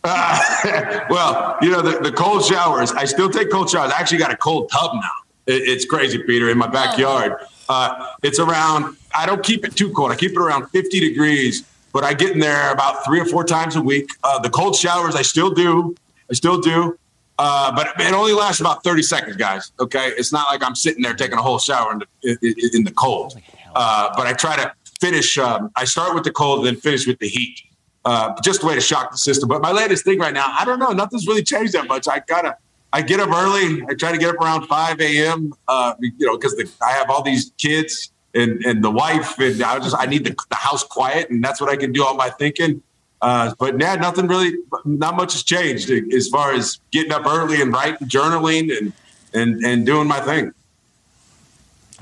Uh, 0.05 1.01
well, 1.11 1.57
you 1.63 1.71
know, 1.71 1.81
the, 1.81 1.99
the, 1.99 2.13
cold 2.13 2.45
showers, 2.45 2.93
I 2.93 3.07
still 3.07 3.31
take 3.31 3.51
cold 3.51 3.71
showers. 3.71 3.91
I 3.91 3.99
actually 3.99 4.19
got 4.19 4.31
a 4.31 4.37
cold 4.37 4.71
tub 4.71 4.95
now. 4.95 5.11
It, 5.47 5.63
it's 5.63 5.87
crazy, 5.87 6.19
Peter, 6.23 6.51
in 6.51 6.59
my 6.59 6.67
backyard. 6.67 7.37
Uh, 7.69 8.11
it's 8.23 8.39
around, 8.39 8.97
I 9.15 9.25
don't 9.25 9.43
keep 9.43 9.65
it 9.65 9.75
too 9.75 9.91
cold. 9.93 10.13
I 10.13 10.17
keep 10.17 10.33
it 10.33 10.39
around 10.39 10.69
50 10.69 11.01
degrees, 11.01 11.65
but 11.93 12.05
I 12.05 12.13
get 12.13 12.33
in 12.33 12.39
there 12.39 12.71
about 12.71 13.05
three 13.05 13.19
or 13.19 13.25
four 13.25 13.45
times 13.45 13.77
a 13.77 13.81
week. 13.81 14.11
Uh, 14.23 14.39
the 14.39 14.51
cold 14.51 14.77
showers, 14.77 15.17
I 15.17 15.23
still 15.23 15.51
do. 15.51 15.97
I 16.31 16.35
still 16.35 16.61
do. 16.61 16.99
Uh, 17.39 17.75
but 17.75 17.99
it 17.99 18.13
only 18.13 18.33
lasts 18.33 18.61
about 18.61 18.85
30 18.85 19.03
seconds, 19.03 19.37
guys. 19.37 19.73
Okay. 19.81 20.13
It's 20.19 20.33
not 20.33 20.49
like 20.49 20.63
I'm 20.63 20.77
sitting 20.77 21.03
there 21.03 21.15
taking 21.15 21.39
a 21.39 21.43
whole 21.43 21.59
shower 21.59 21.93
in 21.93 21.99
the, 22.01 22.39
in, 22.43 22.55
in 22.75 22.85
the 22.85 22.93
cold. 22.93 23.41
Uh, 23.75 24.13
but 24.17 24.27
I 24.27 24.35
try 24.35 24.57
to 24.57 24.73
finish, 25.01 25.39
um, 25.39 25.71
I 25.75 25.85
start 25.85 26.15
with 26.15 26.25
the 26.25 26.31
cold, 26.31 26.67
then 26.67 26.77
finish 26.77 27.07
with 27.07 27.19
the 27.19 27.29
heat 27.29 27.61
uh, 28.05 28.35
just 28.43 28.63
a 28.63 28.67
way 28.67 28.75
to 28.75 28.81
shock 28.81 29.13
the 29.13 29.19
system. 29.19 29.49
But 29.49 29.63
my 29.63 29.73
latest 29.73 30.05
thing 30.05 30.19
right 30.19 30.35
now, 30.35 30.55
I 30.59 30.65
don't 30.65 30.79
know, 30.79 30.91
nothing's 30.91 31.27
really 31.27 31.43
changed 31.43 31.73
that 31.73 31.89
much. 31.89 32.07
I 32.09 32.21
gotta, 32.21 32.57
I 32.93 33.03
get 33.03 33.21
up 33.21 33.31
early. 33.31 33.83
I 33.89 33.95
try 33.95 34.13
to 34.13 34.19
get 34.19 34.31
up 34.31 34.37
around 34.37 34.67
5 34.67 35.01
a.m. 35.01 35.55
Uh, 35.69 35.95
you 36.01 36.27
know, 36.27 36.37
because 36.37 36.55
I 36.83 36.93
have 36.93 37.11
all 37.11 37.23
these 37.23 37.53
kids 37.59 38.11
and 38.35 38.65
and 38.65 38.83
the 38.83 38.91
wife, 38.91 39.39
and 39.39 39.63
I 39.63 39.79
just 39.79 39.97
I 39.97 40.07
need 40.07 40.25
the, 40.25 40.37
the 40.51 40.57
house 40.57 40.83
quiet, 40.85 41.31
and 41.31 41.43
that's 41.43 41.61
what 41.61 41.71
I 41.71 41.77
can 41.77 41.93
do 41.93 42.05
all 42.05 42.15
my 42.15 42.31
thinking. 42.31 42.83
Uh, 43.23 43.55
but 43.59 43.81
yeah, 43.81 43.95
nothing 43.95 44.27
really, 44.27 44.55
not 44.85 45.17
much 45.17 45.33
has 45.33 45.43
changed 45.43 45.91
as 45.91 46.29
far 46.29 46.53
as 46.53 46.79
getting 46.91 47.13
up 47.13 47.25
early 47.27 47.63
and 47.63 47.73
writing, 47.73 48.07
journaling, 48.09 48.77
and 48.77 48.93
and 49.33 49.65
and 49.65 49.87
doing 49.87 50.07
my 50.09 50.21
thing. 50.21 50.53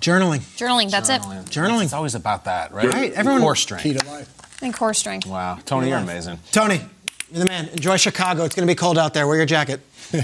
Journaling. 0.00 0.40
Journaling. 0.56 0.90
That's 0.90 1.08
Journaling. 1.08 1.42
it. 1.42 1.50
Journaling. 1.50 1.84
It's 1.84 1.92
always 1.92 2.16
about 2.16 2.46
that, 2.46 2.72
right? 2.72 2.92
Right. 2.92 3.12
Everyone. 3.12 3.40
Core 3.40 3.54
strength. 3.54 3.84
Key 3.84 3.92
to 3.94 4.06
life. 4.06 4.28
And 4.62 4.72
core 4.72 4.94
strength. 4.94 5.27
Wow, 5.27 5.59
Tony, 5.66 5.88
you're 5.88 5.98
amazing. 5.98 6.38
Tony, 6.53 6.81
you're 7.31 7.40
the 7.40 7.46
man. 7.46 7.68
Enjoy 7.68 7.96
Chicago. 7.96 8.44
It's 8.44 8.55
going 8.55 8.66
to 8.66 8.70
be 8.70 8.77
cold 8.77 8.96
out 8.96 9.12
there. 9.12 9.27
Wear 9.27 9.37
your 9.37 9.46
jacket. 9.46 9.81
you 10.12 10.18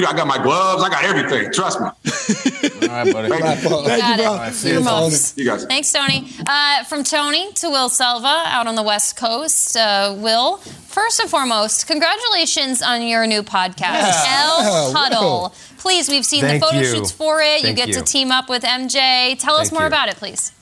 know, 0.00 0.08
I 0.08 0.12
got 0.16 0.26
my 0.26 0.40
gloves. 0.42 0.82
I 0.82 0.88
got 0.88 1.04
everything. 1.04 1.52
Trust 1.52 1.80
me. 1.80 1.86
All 1.86 2.88
right, 2.88 3.12
buddy. 3.12 3.28
Thank 3.28 3.62
you, 3.62 3.68
bro. 3.68 3.84
Right, 3.84 4.52
see 4.52 4.68
you, 4.70 4.78
you 5.44 5.50
guys. 5.50 5.64
Thanks, 5.64 5.92
Tony. 5.92 6.28
Uh, 6.46 6.84
from 6.84 7.02
Tony 7.02 7.52
to 7.54 7.68
Will 7.68 7.88
Selva 7.88 8.44
out 8.46 8.66
on 8.68 8.74
the 8.76 8.82
West 8.82 9.16
Coast. 9.16 9.76
Uh, 9.76 10.14
Will, 10.18 10.58
first 10.58 11.18
and 11.20 11.28
foremost, 11.28 11.86
congratulations 11.88 12.80
on 12.80 13.02
your 13.02 13.26
new 13.26 13.42
podcast, 13.42 13.80
Yeah. 13.80 14.44
El 14.44 14.92
Huddle. 14.92 15.48
Whoa. 15.48 15.52
Please, 15.78 16.08
we've 16.08 16.24
seen 16.24 16.42
Thank 16.42 16.60
the 16.62 16.66
photo 16.68 16.78
you. 16.78 16.84
shoots 16.86 17.10
for 17.10 17.40
it. 17.42 17.58
you 17.58 17.74
Thank 17.74 17.76
get 17.76 17.92
to 17.94 18.02
team 18.02 18.30
up 18.30 18.48
with 18.48 18.62
MJ. 18.62 19.36
Tell 19.38 19.56
us 19.56 19.68
Thank 19.70 19.72
more 19.72 19.82
you. 19.82 19.86
about 19.88 20.08
it, 20.10 20.16
please. 20.16 20.52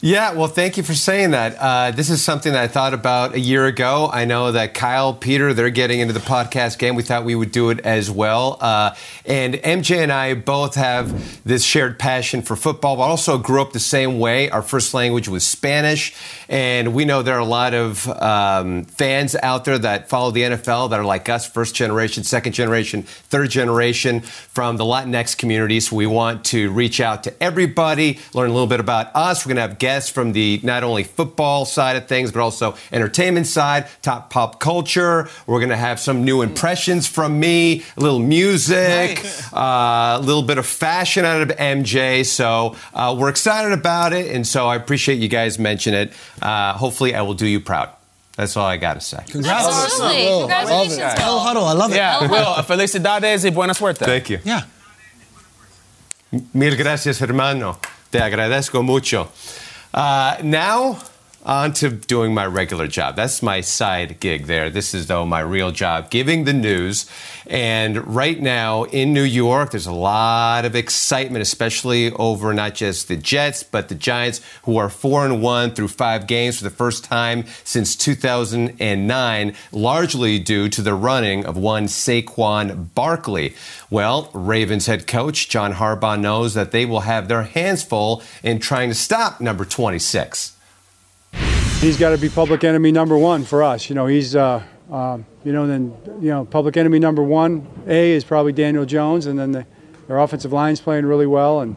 Yeah, 0.00 0.34
well, 0.34 0.46
thank 0.46 0.76
you 0.76 0.84
for 0.84 0.94
saying 0.94 1.32
that. 1.32 1.56
Uh, 1.58 1.90
this 1.90 2.08
is 2.08 2.22
something 2.22 2.52
that 2.52 2.62
I 2.62 2.68
thought 2.68 2.94
about 2.94 3.34
a 3.34 3.40
year 3.40 3.66
ago. 3.66 4.08
I 4.12 4.26
know 4.26 4.52
that 4.52 4.72
Kyle, 4.72 5.12
Peter, 5.12 5.52
they're 5.52 5.70
getting 5.70 5.98
into 5.98 6.14
the 6.14 6.20
podcast 6.20 6.78
game. 6.78 6.94
We 6.94 7.02
thought 7.02 7.24
we 7.24 7.34
would 7.34 7.50
do 7.50 7.70
it 7.70 7.80
as 7.80 8.08
well. 8.08 8.58
Uh, 8.60 8.94
and 9.26 9.54
MJ 9.54 9.96
and 9.96 10.12
I 10.12 10.34
both 10.34 10.76
have 10.76 11.42
this 11.42 11.64
shared 11.64 11.98
passion 11.98 12.42
for 12.42 12.54
football, 12.54 12.94
but 12.94 13.02
also 13.02 13.38
grew 13.38 13.60
up 13.60 13.72
the 13.72 13.80
same 13.80 14.20
way. 14.20 14.48
Our 14.50 14.62
first 14.62 14.94
language 14.94 15.26
was 15.26 15.44
Spanish. 15.44 16.14
And 16.48 16.94
we 16.94 17.04
know 17.04 17.22
there 17.22 17.34
are 17.34 17.40
a 17.40 17.44
lot 17.44 17.74
of 17.74 18.06
um, 18.22 18.84
fans 18.84 19.34
out 19.42 19.64
there 19.64 19.78
that 19.78 20.08
follow 20.08 20.30
the 20.30 20.42
NFL 20.42 20.90
that 20.90 21.00
are 21.00 21.04
like 21.04 21.28
us, 21.28 21.50
first 21.50 21.74
generation, 21.74 22.22
second 22.22 22.52
generation, 22.52 23.02
third 23.02 23.50
generation 23.50 24.20
from 24.20 24.76
the 24.76 24.84
Latinx 24.84 25.36
community. 25.36 25.80
So 25.80 25.96
we 25.96 26.06
want 26.06 26.44
to 26.46 26.70
reach 26.70 27.00
out 27.00 27.24
to 27.24 27.42
everybody, 27.42 28.20
learn 28.32 28.48
a 28.48 28.52
little 28.52 28.68
bit 28.68 28.78
about 28.78 29.10
us. 29.16 29.44
We're 29.44 29.54
going 29.54 29.56
to 29.56 29.62
have 29.62 29.78
guests 29.88 30.10
from 30.10 30.32
the 30.32 30.60
not 30.62 30.84
only 30.84 31.02
football 31.02 31.64
side 31.64 31.96
of 31.96 32.06
things, 32.06 32.30
but 32.30 32.40
also 32.40 32.76
entertainment 32.92 33.46
side, 33.46 33.86
top 34.02 34.28
pop 34.28 34.60
culture. 34.60 35.30
We're 35.46 35.60
going 35.60 35.70
to 35.70 35.84
have 35.88 35.98
some 35.98 36.24
new 36.24 36.42
impressions 36.42 37.06
from 37.06 37.40
me, 37.40 37.84
a 37.96 38.00
little 38.00 38.18
music, 38.18 39.16
nice. 39.16 39.52
uh, 39.52 40.18
a 40.20 40.22
little 40.22 40.42
bit 40.42 40.58
of 40.58 40.66
fashion 40.66 41.24
out 41.24 41.40
of 41.40 41.48
MJ. 41.56 42.26
So 42.26 42.76
uh, 42.92 43.16
we're 43.18 43.30
excited 43.30 43.72
about 43.72 44.12
it. 44.12 44.26
And 44.34 44.46
so 44.46 44.66
I 44.66 44.76
appreciate 44.76 45.20
you 45.20 45.28
guys 45.28 45.58
mention 45.58 45.94
it. 45.94 46.12
Uh, 46.42 46.74
hopefully, 46.74 47.14
I 47.14 47.22
will 47.22 47.38
do 47.44 47.46
you 47.46 47.60
proud. 47.60 47.88
That's 48.36 48.54
all 48.58 48.66
I 48.66 48.76
got 48.76 48.94
to 48.94 49.00
say. 49.00 49.24
Congrats. 49.26 49.66
Absolutely. 49.66 50.26
Congratulations, 50.40 50.98
El 51.16 51.38
Huddle. 51.40 51.64
I 51.64 51.72
love 51.72 51.92
it. 51.92 51.96
Yeah, 51.96 52.30
Will, 52.30 52.62
felicidades 52.62 53.42
y 53.44 53.50
buena 53.50 53.72
suerte. 53.72 54.04
Thank 54.04 54.28
you. 54.28 54.38
Yeah. 54.44 54.62
Mil 56.52 56.76
gracias, 56.76 57.22
hermano. 57.22 57.78
Te 58.10 58.20
agradezco 58.20 58.82
mucho. 58.82 59.28
Uh, 59.92 60.36
now, 60.42 60.98
on 61.44 61.72
to 61.72 61.90
doing 61.90 62.34
my 62.34 62.44
regular 62.44 62.86
job. 62.86 63.16
That's 63.16 63.42
my 63.42 63.60
side 63.60 64.20
gig 64.20 64.46
there. 64.46 64.68
This 64.70 64.92
is, 64.92 65.06
though, 65.06 65.24
my 65.24 65.40
real 65.40 65.70
job, 65.70 66.10
giving 66.10 66.44
the 66.44 66.52
news. 66.52 67.10
And 67.46 68.14
right 68.14 68.38
now 68.38 68.84
in 68.84 69.14
New 69.14 69.22
York, 69.22 69.70
there's 69.70 69.86
a 69.86 69.92
lot 69.92 70.64
of 70.64 70.74
excitement, 70.74 71.42
especially 71.42 72.12
over 72.12 72.52
not 72.52 72.74
just 72.74 73.08
the 73.08 73.16
Jets, 73.16 73.62
but 73.62 73.88
the 73.88 73.94
Giants, 73.94 74.40
who 74.64 74.76
are 74.76 74.90
4 74.90 75.24
and 75.24 75.42
1 75.42 75.70
through 75.72 75.88
five 75.88 76.26
games 76.26 76.58
for 76.58 76.64
the 76.64 76.70
first 76.70 77.04
time 77.04 77.44
since 77.64 77.96
2009, 77.96 79.54
largely 79.72 80.38
due 80.38 80.68
to 80.68 80.82
the 80.82 80.94
running 80.94 81.46
of 81.46 81.56
one 81.56 81.86
Saquon 81.86 82.92
Barkley. 82.94 83.54
Well, 83.90 84.30
Ravens 84.34 84.86
head 84.86 85.06
coach 85.06 85.48
John 85.48 85.74
Harbaugh 85.74 86.20
knows 86.20 86.54
that 86.54 86.72
they 86.72 86.84
will 86.84 87.00
have 87.00 87.28
their 87.28 87.44
hands 87.44 87.82
full 87.82 88.22
in 88.42 88.58
trying 88.58 88.90
to 88.90 88.94
stop 88.94 89.40
number 89.40 89.64
26 89.64 90.57
he's 91.80 91.96
got 91.96 92.10
to 92.10 92.18
be 92.18 92.28
public 92.28 92.64
enemy 92.64 92.92
number 92.92 93.16
one 93.16 93.44
for 93.44 93.62
us. 93.62 93.88
You 93.88 93.94
know, 93.94 94.06
he's, 94.06 94.34
uh, 94.34 94.62
uh, 94.90 95.18
you 95.44 95.52
know, 95.52 95.66
then, 95.66 95.96
you 96.20 96.30
know, 96.30 96.44
public 96.44 96.76
enemy 96.76 96.98
number 96.98 97.22
one, 97.22 97.66
A, 97.86 98.12
is 98.12 98.24
probably 98.24 98.52
Daniel 98.52 98.84
Jones, 98.84 99.26
and 99.26 99.38
then 99.38 99.52
the, 99.52 99.66
their 100.06 100.18
offensive 100.18 100.52
line's 100.52 100.80
playing 100.80 101.06
really 101.06 101.26
well, 101.26 101.60
and 101.60 101.76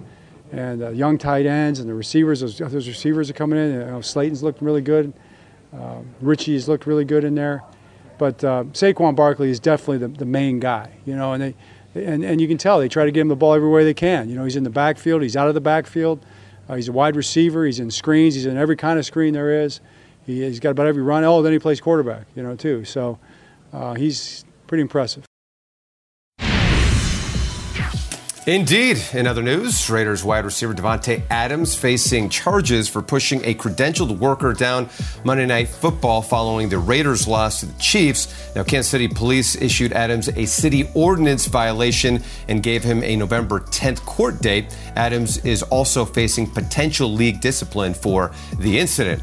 and 0.52 0.84
uh, 0.84 0.90
young 0.90 1.18
tight 1.18 1.46
ends 1.46 1.80
and 1.80 1.88
the 1.88 1.94
receivers, 1.94 2.42
those, 2.42 2.58
those 2.58 2.86
receivers 2.88 3.30
are 3.30 3.34
coming 3.34 3.58
in. 3.58 3.72
You 3.72 3.86
know, 3.86 4.02
Slayton's 4.02 4.44
looked 4.44 4.62
really 4.62 4.82
good. 4.82 5.14
Uh, 5.74 6.00
Richie's 6.20 6.68
looked 6.68 6.86
really 6.86 7.06
good 7.06 7.24
in 7.24 7.36
there. 7.36 7.64
But 8.18 8.44
uh, 8.44 8.66
Saquon 8.74 9.16
Barkley 9.16 9.50
is 9.50 9.60
definitely 9.60 10.00
the, 10.00 10.10
the 10.10 10.26
main 10.26 10.60
guy, 10.60 10.92
you 11.06 11.16
know, 11.16 11.32
and 11.34 11.42
they, 11.42 11.56
and, 12.06 12.24
and 12.24 12.42
you 12.42 12.48
can 12.48 12.58
tell 12.58 12.80
they 12.80 12.90
try 12.90 13.06
to 13.06 13.12
get 13.12 13.22
him 13.22 13.30
the 13.30 13.36
ball 13.36 13.54
every 13.54 13.70
way 13.70 13.84
they 13.84 13.94
can. 13.94 14.30
You 14.30 14.36
know, 14.36 14.44
he's 14.44 14.58
in 14.58 14.64
the 14.64 14.70
backfield, 14.70 15.22
he's 15.22 15.38
out 15.38 15.48
of 15.48 15.54
the 15.54 15.62
backfield. 15.62 16.24
Uh, 16.72 16.76
he's 16.76 16.88
a 16.88 16.92
wide 16.94 17.18
receiver. 17.18 17.66
He's 17.66 17.80
in 17.82 17.92
screens. 17.92 18.34
He's 18.34 18.46
in 18.46 18.56
every 18.56 18.78
kind 18.78 18.98
of 18.98 19.06
screen 19.06 19.34
there 19.34 19.64
is. 19.64 19.82
He, 20.26 20.40
has 20.42 20.62
got 20.62 20.70
about 20.70 20.88
every 20.88 21.04
run. 21.04 21.26
Oh, 21.26 21.42
then 21.42 21.52
he 21.52 21.60
plays 21.60 21.82
quarterback, 21.82 22.28
you 22.34 22.44
know, 22.44 22.56
too. 22.56 22.86
So 22.86 23.20
uh, 23.74 23.96
he's 23.96 24.46
pretty 24.68 24.82
impressive. 24.82 25.26
Indeed. 28.48 29.00
In 29.14 29.28
other 29.28 29.44
news, 29.44 29.88
Raiders 29.88 30.24
wide 30.24 30.46
receiver 30.46 30.74
Davante 30.74 31.22
Adams 31.30 31.76
facing 31.76 32.28
charges 32.28 32.90
for 32.90 33.04
pushing 33.04 33.46
a 33.46 33.54
credentialed 33.54 34.18
worker 34.18 34.54
down 34.54 34.90
Monday 35.24 35.46
Night 35.46 35.70
Football 35.70 36.24
following 36.24 36.68
the 36.68 36.80
Raiders' 36.80 37.28
loss 37.28 37.60
to 37.60 37.68
the 37.68 37.80
Chiefs. 37.80 38.34
Now, 38.56 38.64
Kansas 38.64 38.90
City 38.90 39.08
police 39.08 39.56
issued 39.56 39.94
Adams 39.94 40.28
a 40.30 40.48
city 40.48 40.90
ordinance 40.96 41.46
violation 41.46 42.24
and 42.48 42.64
gave 42.64 42.84
him 42.84 43.04
a 43.04 43.16
November 43.16 43.60
10th 43.60 44.04
court 44.08 44.42
date. 44.42 44.76
Adams 44.96 45.38
is 45.46 45.62
also 45.62 46.04
facing 46.04 46.50
potential 46.50 47.14
league 47.14 47.42
discipline 47.42 47.94
for 47.94 48.32
the 48.58 48.80
incident. 48.80 49.22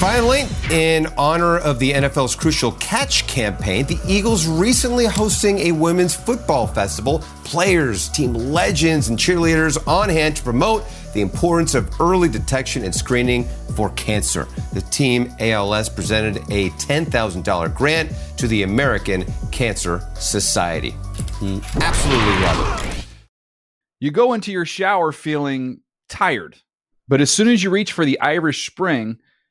Finally, 0.00 0.46
in 0.70 1.06
honor 1.18 1.58
of 1.58 1.78
the 1.78 1.92
NFL's 1.92 2.34
crucial 2.34 2.72
catch 2.72 3.26
campaign, 3.26 3.84
the 3.84 3.98
Eagles 4.08 4.46
recently 4.46 5.04
hosting 5.04 5.58
a 5.58 5.72
women's 5.72 6.14
football 6.14 6.66
festival. 6.66 7.18
Players, 7.44 8.08
team 8.08 8.32
legends, 8.32 9.10
and 9.10 9.18
cheerleaders 9.18 9.76
on 9.86 10.08
hand 10.08 10.36
to 10.36 10.42
promote 10.42 10.86
the 11.12 11.20
importance 11.20 11.74
of 11.74 12.00
early 12.00 12.30
detection 12.30 12.82
and 12.82 12.94
screening 12.94 13.44
for 13.76 13.90
cancer. 13.90 14.48
The 14.72 14.80
team 14.80 15.34
ALS 15.38 15.90
presented 15.90 16.38
a 16.50 16.70
$10,000 16.70 17.74
grant 17.74 18.10
to 18.38 18.48
the 18.48 18.62
American 18.62 19.26
Cancer 19.52 20.08
Society. 20.14 20.94
Absolutely 21.42 22.40
love 22.40 22.86
it. 22.86 23.06
You 24.00 24.10
go 24.12 24.32
into 24.32 24.50
your 24.50 24.64
shower 24.64 25.12
feeling 25.12 25.82
tired, 26.08 26.56
but 27.06 27.20
as 27.20 27.30
soon 27.30 27.48
as 27.48 27.62
you 27.62 27.68
reach 27.68 27.92
for 27.92 28.06
the 28.06 28.18
Irish 28.18 28.66
Spring, 28.66 29.18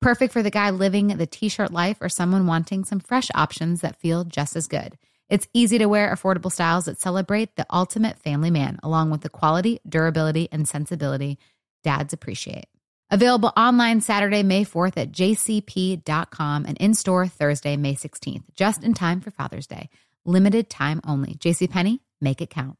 Perfect 0.00 0.32
for 0.32 0.44
the 0.44 0.50
guy 0.50 0.70
living 0.70 1.08
the 1.08 1.26
t 1.26 1.48
shirt 1.48 1.72
life 1.72 1.96
or 2.00 2.08
someone 2.08 2.46
wanting 2.46 2.84
some 2.84 3.00
fresh 3.00 3.28
options 3.34 3.80
that 3.80 4.00
feel 4.00 4.24
just 4.24 4.54
as 4.54 4.68
good. 4.68 4.96
It's 5.28 5.48
easy 5.52 5.78
to 5.78 5.86
wear, 5.86 6.14
affordable 6.14 6.52
styles 6.52 6.84
that 6.84 7.00
celebrate 7.00 7.56
the 7.56 7.66
ultimate 7.70 8.18
family 8.18 8.50
man, 8.50 8.78
along 8.82 9.10
with 9.10 9.22
the 9.22 9.28
quality, 9.28 9.80
durability, 9.86 10.48
and 10.52 10.68
sensibility 10.68 11.38
dads 11.82 12.12
appreciate. 12.12 12.66
Available 13.10 13.52
online 13.56 14.00
Saturday, 14.00 14.42
May 14.42 14.64
4th 14.64 14.96
at 14.96 15.12
jcp.com 15.12 16.64
and 16.66 16.76
in 16.78 16.94
store 16.94 17.26
Thursday, 17.26 17.76
May 17.76 17.94
16th, 17.94 18.44
just 18.54 18.84
in 18.84 18.94
time 18.94 19.20
for 19.20 19.30
Father's 19.30 19.66
Day. 19.66 19.90
Limited 20.24 20.70
time 20.70 21.00
only. 21.06 21.34
JCPenney, 21.34 22.00
make 22.20 22.40
it 22.40 22.50
count. 22.50 22.76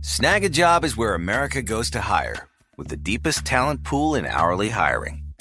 Snagajob 0.00 0.84
is 0.84 0.96
where 0.96 1.14
America 1.14 1.62
goes 1.62 1.90
to 1.90 2.00
hire, 2.00 2.48
with 2.76 2.88
the 2.88 2.96
deepest 2.96 3.44
talent 3.44 3.84
pool 3.84 4.14
in 4.14 4.26
hourly 4.26 4.70
hiring. 4.70 5.21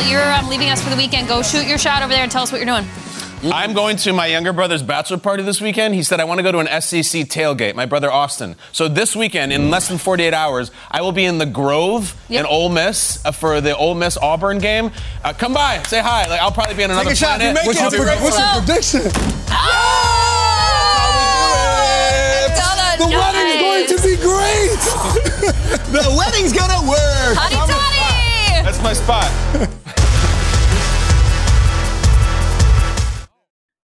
Kyle, 0.00 0.10
you're 0.10 0.32
um, 0.32 0.48
leaving 0.48 0.70
us 0.70 0.82
for 0.82 0.90
the 0.90 0.96
weekend. 0.96 1.28
Go 1.28 1.42
shoot 1.42 1.66
your 1.66 1.78
shot 1.78 2.02
over 2.02 2.12
there 2.12 2.22
and 2.22 2.32
tell 2.32 2.42
us 2.42 2.52
what 2.52 2.58
you're 2.58 2.66
doing. 2.66 2.86
I'm 3.52 3.72
going 3.72 3.96
to 3.98 4.12
my 4.12 4.26
younger 4.26 4.52
brother's 4.52 4.82
bachelor 4.82 5.16
party 5.16 5.42
this 5.42 5.60
weekend. 5.62 5.94
He 5.94 6.02
said, 6.02 6.20
I 6.20 6.24
want 6.24 6.38
to 6.38 6.42
go 6.42 6.52
to 6.52 6.58
an 6.58 6.66
SEC 6.82 7.26
tailgate, 7.26 7.74
my 7.74 7.86
brother 7.86 8.10
Austin. 8.10 8.54
So 8.72 8.86
this 8.88 9.16
weekend, 9.16 9.50
in 9.52 9.70
less 9.70 9.88
than 9.88 9.96
48 9.96 10.34
hours, 10.34 10.70
I 10.90 11.00
will 11.00 11.12
be 11.12 11.24
in 11.24 11.38
the 11.38 11.46
Grove 11.46 12.14
Yep. 12.28 12.40
in 12.40 12.46
Ole 12.46 12.68
Miss 12.68 13.24
uh, 13.24 13.32
for 13.32 13.60
the 13.62 13.74
Ole 13.76 13.94
Miss 13.94 14.18
Auburn 14.18 14.58
game. 14.58 14.90
Uh, 15.24 15.32
come 15.32 15.54
by, 15.54 15.82
say 15.84 16.00
hi. 16.00 16.28
Like 16.28 16.40
I'll 16.40 16.52
probably 16.52 16.74
be 16.74 16.84
on 16.84 16.90
another 16.90 17.10
a 17.10 17.16
shot. 17.16 17.38
planet. 17.40 17.48
You 17.48 17.54
make 17.54 17.66
What's 17.66 17.92
it. 17.92 17.96
your 17.98 18.06
pre- 18.06 18.22
what's 18.22 18.38
your 18.38 19.00
prediction? 19.00 19.30
The 23.00 23.06
wedding's 23.08 23.60
going 23.62 23.86
to 23.86 23.96
be 24.02 24.16
great. 24.16 24.80
the 25.92 26.14
wedding's 26.16 26.52
gonna 26.52 26.88
work. 26.88 27.36
Hotty 27.36 27.56
toddy! 27.66 28.62
That's 28.64 28.82
my 28.82 28.92
spot. 28.92 29.76